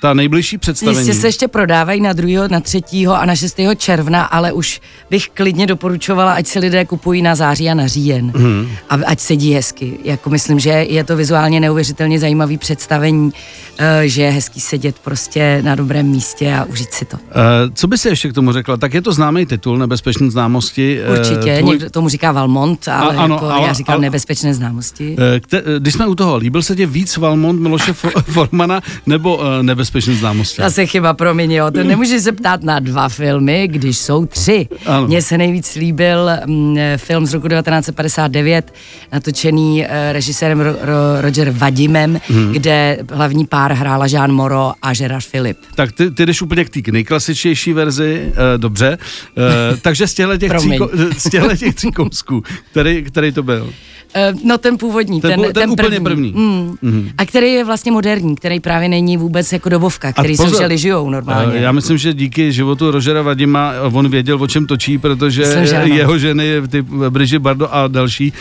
ta 0.00 0.14
nejbližší 0.14 0.58
představení. 0.58 0.98
Jistě 0.98 1.14
se 1.20 1.26
ještě 1.26 1.48
prodávají 1.48 2.00
na 2.00 2.12
2., 2.12 2.48
na 2.48 2.60
3. 2.60 2.82
a 3.14 3.24
na 3.26 3.36
6. 3.36 3.60
června, 3.76 4.24
ale 4.24 4.52
už 4.52 4.80
bych 5.10 5.28
klidně 5.34 5.66
doporučovala, 6.16 6.32
ať 6.32 6.46
se 6.46 6.58
lidé 6.58 6.84
kupují 6.84 7.22
na 7.22 7.34
září 7.34 7.70
a 7.70 7.74
na 7.74 7.86
říjen. 7.86 8.32
Hmm. 8.36 8.68
A 8.90 8.94
ať 9.06 9.20
sedí 9.20 9.54
hezky. 9.54 9.98
Jako 10.04 10.30
myslím, 10.30 10.58
že 10.58 10.70
je 10.70 11.04
to 11.04 11.16
vizuálně 11.16 11.60
neuvěřitelně 11.60 12.18
zajímavý 12.18 12.58
představení, 12.58 13.24
uh, 13.24 13.32
že 14.04 14.22
je 14.22 14.30
hezký 14.30 14.60
sedět 14.60 14.96
prostě 14.98 15.60
na 15.62 15.74
dobrém 15.74 16.06
místě 16.06 16.54
a 16.54 16.64
užít 16.64 16.92
si 16.92 17.04
to. 17.04 17.16
Uh, 17.16 17.22
co 17.74 17.86
by 17.86 17.98
si 17.98 18.08
ještě 18.08 18.28
k 18.28 18.32
tomu 18.32 18.52
řekla? 18.52 18.76
Tak 18.76 18.94
je 18.94 19.02
to 19.02 19.12
známý 19.12 19.46
titul, 19.46 19.78
Nebezpečné 19.78 20.30
známosti. 20.30 21.00
Určitě, 21.18 21.58
tvůj... 21.58 21.70
někdo 21.70 21.90
tomu 21.90 22.08
říká 22.08 22.32
Valmont, 22.32 22.88
ale 22.88 23.16
a, 23.16 23.20
ano, 23.20 23.34
jako 23.34 23.46
ale, 23.46 23.66
já 23.66 23.72
říkám 23.72 23.92
ale, 23.92 24.02
Nebezpečné 24.02 24.54
známosti. 24.54 25.16
Kte, 25.40 25.62
když 25.78 25.94
jsme 25.94 26.06
u 26.06 26.14
toho, 26.14 26.36
líbil 26.36 26.62
se 26.62 26.76
ti 26.76 26.86
víc 26.86 27.16
Valmont 27.16 27.60
Miloše 27.60 27.92
Formana 28.22 28.80
nebo 29.06 29.40
Nebezpečné 29.62 30.14
známosti? 30.14 30.62
Zase 30.62 30.86
chyba, 30.86 31.14
promiň, 31.14 31.52
jo. 31.52 31.70
To 31.70 31.84
nemůžeš 31.84 32.22
se 32.22 32.32
ptát 32.32 32.62
na 32.62 32.78
dva 32.78 33.08
filmy, 33.08 33.68
když 33.68 33.98
jsou 33.98 34.26
tři. 34.26 34.68
Mně 35.06 35.22
se 35.22 35.38
nejvíc 35.38 35.74
líbil 35.74 36.05
um, 36.46 36.78
film 36.96 37.26
z 37.26 37.34
roku 37.34 37.48
1959, 37.48 38.74
natočený 39.12 39.80
uh, 39.80 39.88
režisérem 40.12 40.60
Ro- 40.60 40.76
Ro- 40.82 41.20
Roger 41.20 41.50
Vadimem, 41.50 42.20
hmm. 42.28 42.52
kde 42.52 42.98
hlavní 43.12 43.46
pár 43.46 43.72
hrála 43.72 44.06
Jean 44.06 44.32
Moro 44.32 44.72
a 44.82 44.92
Gerard 44.94 45.26
Philip. 45.30 45.58
Tak 45.74 45.92
ty, 45.92 46.10
ty 46.10 46.26
jdeš 46.26 46.42
úplně 46.42 46.64
k 46.64 46.70
té 46.70 46.92
nejklasičtější 46.92 47.72
verzi, 47.72 48.26
uh, 48.26 48.32
dobře. 48.56 48.98
Uh, 49.70 49.78
takže 49.80 50.06
z 50.06 50.14
těchto 50.14 50.36
těch, 50.36 50.52
tří, 50.52 50.78
z 51.18 51.30
těch 51.58 51.74
tří 51.74 51.92
kousků, 51.92 52.42
který, 52.70 53.02
který 53.02 53.32
to 53.32 53.42
byl? 53.42 53.72
Uh, 54.16 54.40
no 54.44 54.58
ten 54.58 54.78
původní, 54.78 55.20
ten, 55.20 55.30
ten, 55.30 55.42
ten, 55.42 55.52
ten 55.52 55.70
úplně 55.70 56.00
první. 56.00 56.32
první. 56.32 56.32
Mm. 56.32 56.76
Mm-hmm. 56.84 57.10
A 57.18 57.26
který 57.26 57.52
je 57.52 57.64
vlastně 57.64 57.92
moderní, 57.92 58.36
který 58.36 58.60
právě 58.60 58.88
není 58.88 59.16
vůbec 59.16 59.52
jako 59.52 59.68
dobovka, 59.68 60.12
který 60.12 60.36
se 60.36 60.48
žili 60.48 60.78
žijou 60.78 61.10
normálně. 61.10 61.52
Uh, 61.52 61.60
já 61.60 61.72
myslím, 61.72 61.98
že 61.98 62.14
díky 62.14 62.52
životu 62.52 62.90
Rožera 62.90 63.22
Vadima 63.22 63.72
on 63.92 64.08
věděl, 64.08 64.42
o 64.42 64.46
čem 64.46 64.66
točí, 64.66 64.98
protože 64.98 65.56
myslím, 65.60 65.92
jeho 65.92 66.18
ženy, 66.18 66.62
ty 66.68 66.82
Brigitte 66.82 67.38
Bardo 67.38 67.68
a 67.74 67.88
další, 67.88 68.32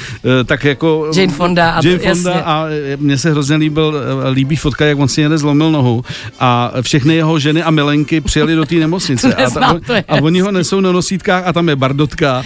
tak 0.46 0.64
jako... 0.64 1.12
Jane 1.16 1.32
Fonda. 1.32 1.72
A 1.72 1.88
Jane 1.88 2.00
Fonda 2.00 2.32
jasně. 2.32 2.44
a 2.44 2.66
mně 2.98 3.18
se 3.18 3.32
hrozně 3.32 3.56
líbil, 3.56 3.96
líbí 4.32 4.56
fotka, 4.56 4.86
jak 4.86 5.00
on 5.00 5.08
si 5.08 5.22
jede 5.22 5.38
zlomil 5.38 5.72
nohu 5.72 6.04
a 6.40 6.72
všechny 6.82 7.16
jeho 7.16 7.40
ženy 7.40 7.64
a 7.64 7.72
milenky 7.72 8.22
přijeli 8.22 8.56
do 8.56 8.66
té 8.66 8.76
nemocnice. 8.76 9.36
a, 9.46 9.50
ta, 9.50 9.80
a 10.08 10.16
oni 10.16 10.40
ho 10.40 10.52
nesou 10.52 10.80
na 10.80 10.92
nosítkách 10.92 11.44
a 11.46 11.54
tam 11.54 11.70
je 11.70 11.76
Bardotka 11.76 12.38
a, 12.38 12.44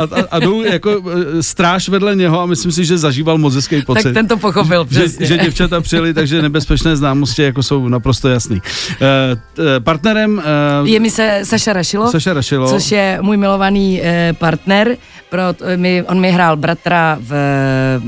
a, 0.00 0.02
a, 0.02 0.24
a 0.30 0.38
jdou 0.38 0.62
jako 0.62 1.02
stráž 1.40 1.88
vedle 1.88 2.16
něho 2.16 2.40
a 2.40 2.46
myslím 2.54 2.72
si, 2.72 2.84
že 2.84 2.98
zažíval 2.98 3.38
moc 3.38 3.54
hezký 3.54 3.82
pocit. 3.82 4.02
Tak 4.02 4.14
ten 4.14 4.28
to 4.28 4.36
pochopil 4.36 4.84
přesně. 4.84 5.26
Že, 5.26 5.34
že 5.34 5.42
děvčata 5.42 5.80
přijeli, 5.80 6.14
takže 6.14 6.42
nebezpečné 6.42 6.96
známosti 6.96 7.42
jako 7.42 7.62
jsou 7.62 7.88
naprosto 7.88 8.28
jasný. 8.28 8.56
Uh, 8.56 8.62
partnerem... 9.78 10.42
Uh, 10.80 10.88
je 10.88 11.00
mi 11.00 11.10
se 11.10 11.40
Saša 11.42 11.72
Rašilo, 11.72 12.10
Saša 12.10 12.32
Rašilo, 12.32 12.68
což 12.68 12.92
je 12.92 13.18
můj 13.22 13.36
milovaný 13.36 14.00
uh, 14.00 14.06
partner. 14.38 14.96
Pro, 15.30 15.42
mi, 15.76 16.02
on 16.02 16.20
mi 16.20 16.30
hrál 16.30 16.56
bratra 16.56 17.18
v, 17.20 17.30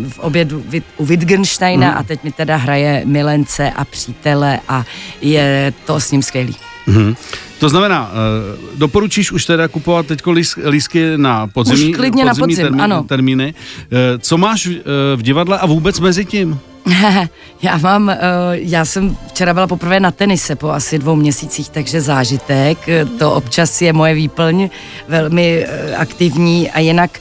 v 0.09 0.19
obědu 0.19 0.65
u 0.97 1.05
Wittgensteina 1.05 1.91
mm. 1.91 1.99
a 1.99 2.03
teď 2.03 2.25
mi 2.25 2.33
teda 2.33 2.57
hraje 2.57 3.03
milence 3.05 3.71
a 3.71 3.85
přítele 3.85 4.61
a 4.69 4.85
je 5.23 5.73
to 5.85 6.01
s 6.01 6.11
ním 6.11 6.23
skvělý. 6.23 6.57
Mm-hmm. 6.89 7.17
To 7.59 7.69
znamená, 7.69 8.11
uh, 8.11 8.79
doporučíš 8.79 9.33
už 9.33 9.45
teda 9.45 9.69
kupovat 9.69 10.07
teď 10.07 10.21
lísky 10.65 11.13
na 11.17 11.47
podzimní, 11.47 11.91
už 11.91 11.97
klidně 11.97 12.25
podzimní 12.25 12.41
na 12.41 12.47
podzim, 12.47 12.57
termíny, 12.57 12.83
ano. 12.83 13.05
termíny. 13.09 13.55
Uh, 13.55 13.99
co 14.19 14.39
máš 14.39 14.67
uh, 14.67 14.73
v 15.17 15.23
divadle 15.23 15.59
a 15.59 15.67
vůbec 15.67 16.01
mezi 16.01 16.25
tím? 16.25 16.59
já 17.63 17.77
mám, 17.77 18.09
uh, 18.09 18.15
já 18.53 18.85
jsem 18.85 19.17
včera 19.29 19.55
byla 19.55 19.67
poprvé 19.67 20.01
na 20.01 20.11
tenise 20.11 20.57
po 20.57 20.71
asi 20.71 20.99
dvou 20.99 21.17
měsících, 21.17 21.69
takže 21.69 22.01
zážitek. 22.01 22.79
To 23.19 23.33
občas 23.33 23.83
je 23.83 23.93
moje 23.93 24.15
výplň, 24.15 24.69
velmi 25.09 25.67
uh, 25.67 26.01
aktivní 26.01 26.71
a 26.71 26.81
jinak... 26.81 27.21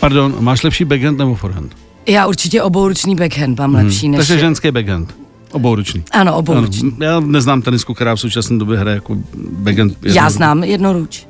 Pardon, 0.00 0.34
máš 0.40 0.62
lepší 0.62 0.84
backhand 0.84 1.18
nebo 1.18 1.34
forehand? 1.34 1.72
Já 2.06 2.26
určitě 2.26 2.62
obouruční 2.62 3.14
backhand 3.16 3.58
mám 3.58 3.74
hmm. 3.74 3.84
lepší 3.84 4.08
než... 4.08 4.18
Takže 4.18 4.38
ženský 4.38 4.70
backhand. 4.70 5.27
Obouruční. 5.52 6.04
Ano, 6.10 6.36
obouruční. 6.36 6.92
Ano. 6.96 7.06
Já 7.06 7.20
neznám 7.20 7.62
tenisku, 7.62 7.94
která 7.94 8.16
v 8.16 8.20
současné 8.20 8.58
době 8.58 8.78
hraje 8.78 8.94
jako 8.94 9.16
backhand. 9.52 9.96
Já 10.02 10.30
znám 10.30 10.64
jednoruč. 10.64 11.26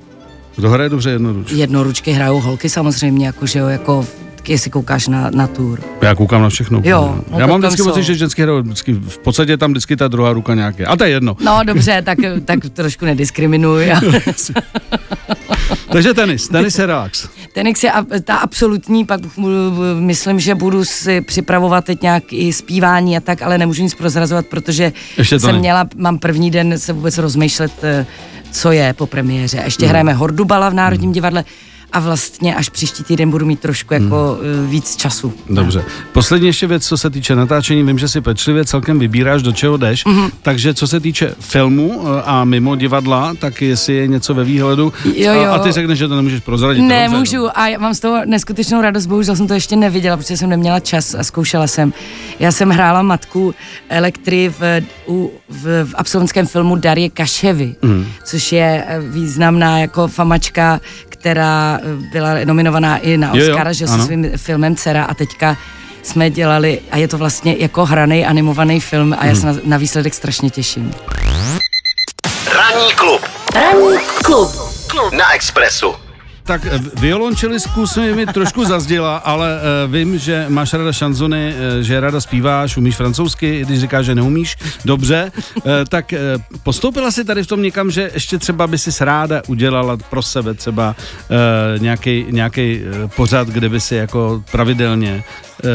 Kdo 0.57 0.71
hraje 0.71 0.89
dobře 0.91 1.11
jednoručky? 1.11 1.57
Jednoručky 1.57 2.13
hrajou 2.13 2.41
holky 2.41 2.69
samozřejmě, 2.69 3.27
jako, 3.27 3.47
že 3.47 3.59
jo, 3.59 3.67
jako 3.67 4.07
jestli 4.49 4.71
koukáš 4.71 5.09
na, 5.09 5.31
na 5.31 5.47
tour. 5.47 5.81
Já 6.03 6.15
koukám 6.15 6.43
na 6.43 6.49
všechno. 6.49 6.81
Jo, 6.85 7.21
no 7.31 7.39
Já 7.39 7.47
mám 7.47 7.61
vždycky 7.61 7.83
pocit, 7.83 8.03
že 8.03 8.15
ženský 8.15 8.43
hrajou 8.43 8.63
vždycky, 8.63 8.93
v 8.93 9.19
podstatě 9.19 9.57
tam 9.57 9.71
vždycky 9.71 9.97
ta 9.97 10.09
druhá 10.09 10.33
ruka 10.33 10.55
nějaké. 10.55 10.87
A 10.87 10.97
to 10.97 11.05
je 11.05 11.11
jedno. 11.11 11.37
No 11.45 11.61
dobře, 11.67 12.03
tak, 12.03 12.19
tak 12.45 12.59
trošku 12.73 13.05
nediskriminuj. 13.05 13.93
Takže 15.93 16.15
tenis, 16.15 16.49
tenis 16.49 16.79
je 16.79 16.87
relax. 16.87 17.29
Tenis 17.55 17.85
je 17.85 17.93
ta 18.25 18.37
absolutní, 18.37 19.05
pak 19.05 19.21
myslím, 19.99 20.41
že 20.41 20.55
budu 20.55 20.85
si 20.85 21.21
připravovat 21.21 21.85
teď 21.85 22.03
nějak 22.03 22.23
i 22.33 22.53
zpívání 22.53 23.17
a 23.17 23.21
tak, 23.21 23.43
ale 23.43 23.59
nemůžu 23.59 23.83
nic 23.83 23.95
prozrazovat, 23.95 24.47
protože 24.47 24.93
Ještě 25.19 25.41
jsem 25.41 25.53
ne. 25.53 25.59
měla, 25.59 25.89
mám 25.97 26.19
první 26.19 26.51
den 26.51 26.79
se 26.79 26.93
vůbec 26.93 27.19
rozmýšlet, 27.19 27.73
eh, 27.83 28.07
co 28.51 28.73
je 28.73 28.93
po 28.93 29.07
premiéře. 29.07 29.61
Ještě 29.65 29.85
hmm. 29.85 29.89
hrajeme 29.89 30.13
Hordubala 30.13 30.69
v 30.69 30.75
Národním 30.75 31.09
hmm. 31.09 31.15
divadle 31.15 31.45
a 31.93 32.01
vlastně 32.01 32.55
až 32.55 32.69
příští 32.69 33.05
týden 33.05 33.31
budu 33.31 33.47
mít 33.47 33.61
trošku 33.61 33.95
jako 33.95 34.39
hmm. 34.43 34.71
víc 34.71 34.97
času. 34.97 35.33
Dobře. 35.51 35.85
Poslední 36.13 36.47
ještě 36.47 36.67
věc, 36.67 36.87
co 36.87 36.99
se 36.99 37.11
týče 37.11 37.37
natáčení, 37.37 37.83
vím, 37.83 37.99
že 37.99 38.09
si 38.09 38.21
pečlivě 38.21 38.65
celkem 38.65 38.99
vybíráš, 38.99 39.43
do 39.43 39.53
čeho 39.53 39.77
jdeš, 39.77 40.07
mm-hmm. 40.07 40.31
takže 40.43 40.75
co 40.75 40.89
se 40.89 41.01
týče 41.01 41.35
filmu 41.41 42.03
eh, 42.03 42.23
a 42.25 42.45
mimo 42.45 42.77
divadla, 42.77 43.35
tak 43.39 43.63
jestli 43.63 43.95
je 43.95 44.07
něco 44.07 44.35
ve 44.35 44.45
výhledu 44.45 44.93
jo, 45.05 45.33
jo. 45.33 45.51
A, 45.51 45.55
a 45.55 45.59
ty 45.59 45.73
řekneš, 45.73 45.99
že 45.99 46.09
to 46.09 46.17
nemůžeš 46.17 46.41
prozradit. 46.41 46.83
Nemůžu 46.83 47.37
no. 47.37 47.59
a 47.59 47.69
já 47.69 47.79
mám 47.79 47.95
z 47.95 48.01
toho 48.01 48.21
neskutečnou 48.25 48.81
radost, 48.81 49.07
bohužel 49.07 49.37
jsem 49.37 49.47
to 49.47 49.55
ještě 49.55 49.77
neviděla, 49.77 50.17
protože 50.17 50.37
jsem 50.37 50.51
neměla 50.51 50.81
čas 50.81 51.15
a 51.15 51.25
zkoušela 51.25 51.67
jsem. 51.67 51.93
Já 52.39 52.53
jsem 52.53 52.71
hrála 52.71 53.03
matku 53.03 53.55
Elektry 53.89 54.55
v, 54.59 54.83
u, 55.09 55.31
v, 55.49 55.85
v 55.85 55.95
absolventském 55.95 56.47
filmu 56.47 56.77
Darie 56.77 57.11
Kaševy, 57.11 57.75
mm. 57.83 58.07
což 58.25 58.53
je 58.53 58.85
eh, 58.87 59.01
významná 59.01 59.79
jako 59.79 60.09
famačka, 60.09 60.81
která 61.09 61.78
eh, 61.79 62.11
byla 62.13 62.35
nominovaná 62.45 62.97
i 62.99 63.17
na 63.17 63.33
Oscara, 63.33 63.73
že 63.73 63.89
se 63.89 63.99
svým 64.03 64.31
filmem 64.37 64.77
Cera 64.77 65.05
a 65.05 65.15
teďka 65.15 65.57
jsme 66.03 66.31
dělali, 66.31 66.81
a 66.91 66.97
je 66.97 67.09
to 67.09 67.19
vlastně 67.19 67.57
jako 67.59 67.85
hraný 67.85 68.27
animovaný 68.27 68.81
film 68.81 69.17
a 69.19 69.27
já 69.27 69.35
se 69.35 69.47
na, 69.47 69.55
na 69.65 69.77
výsledek 69.77 70.15
strašně 70.15 70.51
těším. 70.51 70.95
Ranní 72.55 72.93
klub. 72.95 73.21
Ranní 73.55 73.99
klub. 74.25 74.51
klub. 74.87 75.13
Na 75.13 75.35
Expressu 75.35 75.95
tak 76.49 76.67
eh, 76.67 76.81
violončelistku 77.01 77.87
jsme 77.87 78.13
mi 78.13 78.27
trošku 78.27 78.65
zazděla, 78.65 79.17
ale 79.17 79.61
uh, 79.87 79.93
vím, 79.93 80.19
že 80.19 80.47
máš 80.49 80.73
ráda 80.73 80.93
šanzony, 80.93 81.53
uh, 81.53 81.83
že 81.85 82.01
ráda 82.01 82.21
zpíváš, 82.21 82.77
umíš 82.77 82.97
francouzsky, 82.97 83.65
když 83.65 83.81
říkáš, 83.81 84.07
že 84.07 84.15
neumíš, 84.15 84.57
dobře, 84.85 85.33
tak 85.89 86.15
postoupila 86.63 87.11
si 87.11 87.25
tady 87.25 87.43
v 87.43 87.47
tom 87.47 87.63
někam, 87.63 87.91
že 87.91 88.11
ještě 88.15 88.39
třeba 88.39 88.67
by 88.67 88.79
si 88.79 89.05
ráda 89.05 89.43
udělala 89.49 89.97
pro 89.97 90.23
sebe 90.23 90.55
třeba 90.55 90.97
nějaký 92.31 92.81
uh, 92.81 93.11
pořad, 93.17 93.49
kde 93.49 93.69
by 93.69 93.81
si 93.81 93.95
jako 93.95 94.43
pravidelně 94.53 95.25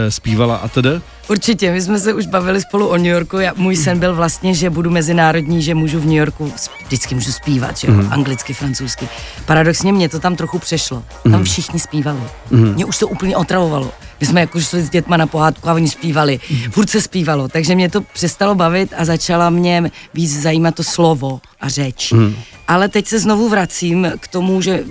zpívala 0.09 0.55
a 0.55 0.67
tedy? 0.67 1.01
Určitě, 1.33 1.71
my 1.71 1.81
jsme 1.81 1.99
se 1.99 2.13
už 2.13 2.25
bavili 2.25 2.61
spolu 2.61 2.87
o 2.87 2.97
New 2.97 3.05
Yorku. 3.05 3.37
Já, 3.37 3.53
můj 3.55 3.75
sen 3.75 3.99
byl 3.99 4.15
vlastně, 4.15 4.53
že 4.53 4.69
budu 4.69 4.89
mezinárodní, 4.89 5.61
že 5.61 5.75
můžu 5.75 5.99
v 5.99 6.05
New 6.05 6.15
Yorku, 6.15 6.53
vždycky 6.85 7.15
můžu 7.15 7.31
zpívat, 7.31 7.77
že 7.77 7.87
jo, 7.87 7.93
mm. 7.93 8.13
anglicky, 8.13 8.53
francouzsky. 8.53 9.09
Paradoxně 9.45 9.93
mě 9.93 10.09
to 10.09 10.19
tam 10.19 10.35
trochu 10.35 10.59
přešlo. 10.59 11.03
Tam 11.23 11.33
mm. 11.33 11.43
všichni 11.43 11.79
zpívali. 11.79 12.19
Mm. 12.51 12.73
Mě 12.73 12.85
už 12.85 12.97
to 12.97 13.07
úplně 13.07 13.37
otravovalo. 13.37 13.91
My 14.19 14.25
jsme 14.25 14.41
jako 14.41 14.61
šli 14.61 14.81
s 14.81 14.89
dětma 14.89 15.17
na 15.17 15.27
pohádku 15.27 15.69
a 15.69 15.73
oni 15.73 15.89
zpívali. 15.89 16.39
Mm. 16.51 16.71
Furt 16.71 16.89
se 16.89 17.01
zpívalo, 17.01 17.47
takže 17.47 17.75
mě 17.75 17.89
to 17.89 18.01
přestalo 18.01 18.55
bavit 18.55 18.93
a 18.97 19.05
začala 19.05 19.49
mě 19.49 19.91
víc 20.13 20.41
zajímat 20.41 20.75
to 20.75 20.83
slovo 20.83 21.41
a 21.61 21.69
řeč. 21.69 22.11
Mm. 22.11 22.35
Ale 22.67 22.89
teď 22.89 23.07
se 23.07 23.19
znovu 23.19 23.49
vracím 23.49 24.07
k 24.19 24.27
tomu, 24.27 24.61
že 24.61 24.83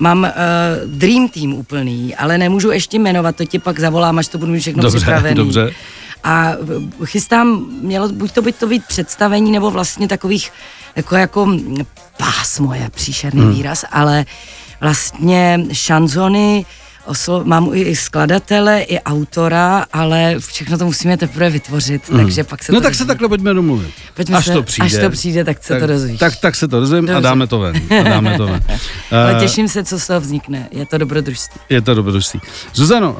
Mám 0.00 0.22
uh, 0.22 0.30
Dream 0.98 1.28
Team 1.28 1.54
úplný, 1.54 2.16
ale 2.16 2.38
nemůžu 2.38 2.70
ještě 2.70 2.98
jmenovat, 2.98 3.36
to 3.36 3.44
ti 3.44 3.58
pak 3.58 3.80
zavolám, 3.80 4.18
až 4.18 4.28
to 4.28 4.38
budu 4.38 4.52
mít 4.52 4.60
všechno 4.60 4.82
dobře, 4.82 4.98
připravený. 4.98 5.34
Dobře. 5.34 5.72
A 6.24 6.52
chystám, 7.04 7.66
mělo 7.82 8.08
buď 8.08 8.32
to 8.32 8.42
být 8.42 8.56
to 8.56 8.66
být 8.66 8.84
představení, 8.88 9.52
nebo 9.52 9.70
vlastně 9.70 10.08
takových, 10.08 10.52
jako, 10.96 11.16
jako 11.16 11.48
pásmo 12.18 12.74
je 12.74 12.90
příšerný 12.90 13.40
hmm. 13.42 13.52
výraz, 13.52 13.84
ale 13.90 14.24
vlastně 14.80 15.60
šanzony, 15.72 16.64
oslo- 17.06 17.44
mám 17.44 17.70
i 17.72 17.96
skladatele, 17.96 18.82
i 18.82 19.00
autora, 19.00 19.86
ale 19.92 20.34
všechno 20.38 20.78
to 20.78 20.84
musíme 20.84 21.16
teprve 21.16 21.50
vytvořit, 21.50 22.10
mm. 22.10 22.16
takže 22.16 22.44
pak 22.44 22.64
se 22.64 22.72
No 22.72 22.80
tak 22.80 22.94
se 22.94 23.04
takhle 23.04 23.28
pojďme 23.28 23.54
domluvit. 23.54 23.90
Pojďme 24.14 24.36
až 24.36 24.44
se, 24.44 24.52
to 24.52 24.62
přijde. 24.62 24.86
Až 24.86 25.04
to 25.04 25.10
přijde, 25.10 25.44
tak 25.44 25.64
se 25.64 25.72
tak, 25.72 25.80
to 25.80 25.86
dozvíš. 25.86 26.18
Tak, 26.18 26.36
tak 26.36 26.56
se 26.56 26.68
to 26.68 26.80
dozvím 26.80 27.10
a 27.16 27.20
dáme 27.20 27.46
to 27.46 27.58
ven. 27.58 27.76
A 28.00 28.02
dáme 28.02 28.36
to 28.36 28.46
ven. 28.46 28.60
ale 29.10 29.36
eh, 29.36 29.40
těším 29.40 29.68
se, 29.68 29.84
co 29.84 30.00
z 30.00 30.06
toho 30.06 30.20
vznikne. 30.20 30.68
Je 30.70 30.86
to 30.86 30.98
dobrodružství. 30.98 31.60
Je 31.68 31.80
to 31.80 31.94
dobrodružství. 31.94 32.40
Zuzano, 32.74 33.12
uh, 33.12 33.18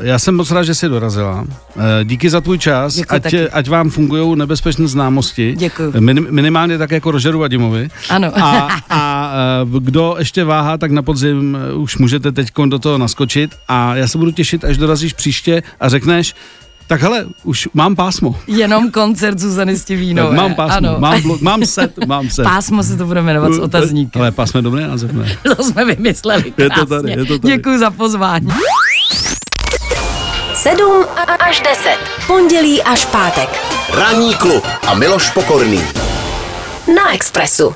já 0.00 0.18
jsem 0.18 0.34
moc 0.36 0.50
rád, 0.50 0.62
že 0.62 0.74
jsi 0.74 0.88
dorazila. 0.88 1.40
Uh, 1.40 1.82
díky 2.04 2.30
za 2.30 2.40
tvůj 2.40 2.58
čas. 2.58 2.94
Děkuji 2.94 3.14
ať, 3.14 3.22
taky. 3.22 3.50
ať 3.50 3.68
vám 3.68 3.90
fungují 3.90 4.38
nebezpečné 4.38 4.88
známosti. 4.88 5.54
Děkuji. 5.58 5.92
Min, 6.00 6.26
minimálně 6.30 6.78
tak 6.78 6.90
jako 6.90 7.10
Rožeru 7.10 7.38
Vadimovi. 7.38 7.88
Ano. 8.10 8.32
A, 8.38 8.68
a 8.90 9.30
kdo 9.78 10.14
ještě 10.18 10.44
váhá, 10.44 10.78
tak 10.78 10.90
na 10.90 11.02
podzim 11.02 11.58
už 11.74 11.98
můžete 11.98 12.32
teď 12.32 12.48
do 12.68 12.78
toho 12.78 12.98
naskočit 12.98 13.27
a 13.68 13.94
já 13.94 14.08
se 14.08 14.18
budu 14.18 14.30
těšit, 14.30 14.64
až 14.64 14.76
dorazíš 14.78 15.12
příště 15.12 15.62
a 15.80 15.88
řekneš, 15.88 16.34
tak 16.86 17.02
hele, 17.02 17.26
už 17.44 17.68
mám 17.74 17.96
pásmo. 17.96 18.36
Jenom 18.46 18.90
koncert 18.90 19.38
Zuzany 19.38 19.78
Stivíno. 19.78 20.32
Mám 20.32 20.54
pásmo, 20.54 20.76
ano. 20.76 20.96
mám, 20.98 21.20
blo- 21.20 21.38
mám 21.42 21.64
set, 21.66 22.06
mám 22.06 22.30
set. 22.30 22.42
Pásmo 22.42 22.82
se 22.82 22.96
to 22.96 23.04
bude 23.06 23.22
jmenovat 23.22 23.52
s 23.52 23.58
otazníkem. 23.68 24.22
Ale 24.22 24.30
pásmo 24.32 24.58
je 24.58 24.62
dobré 24.62 24.88
název, 24.88 25.12
ne? 25.12 25.38
To 25.56 25.64
jsme 25.64 25.84
vymysleli 25.84 26.42
krásně. 26.42 26.64
Je 26.64 26.70
to 26.70 26.86
tady, 26.86 27.10
je 27.10 27.24
to 27.24 27.38
tady. 27.38 27.56
Děkuji 27.56 27.78
za 27.78 27.90
pozvání. 27.90 28.48
7 30.54 31.04
až 31.38 31.60
10. 31.60 31.96
Pondělí 32.26 32.82
až 32.82 33.04
pátek. 33.04 33.48
Ranní 33.94 34.34
klub 34.34 34.64
a 34.86 34.94
Miloš 34.94 35.30
Pokorný. 35.30 35.80
Na 36.96 37.14
Expressu. 37.14 37.74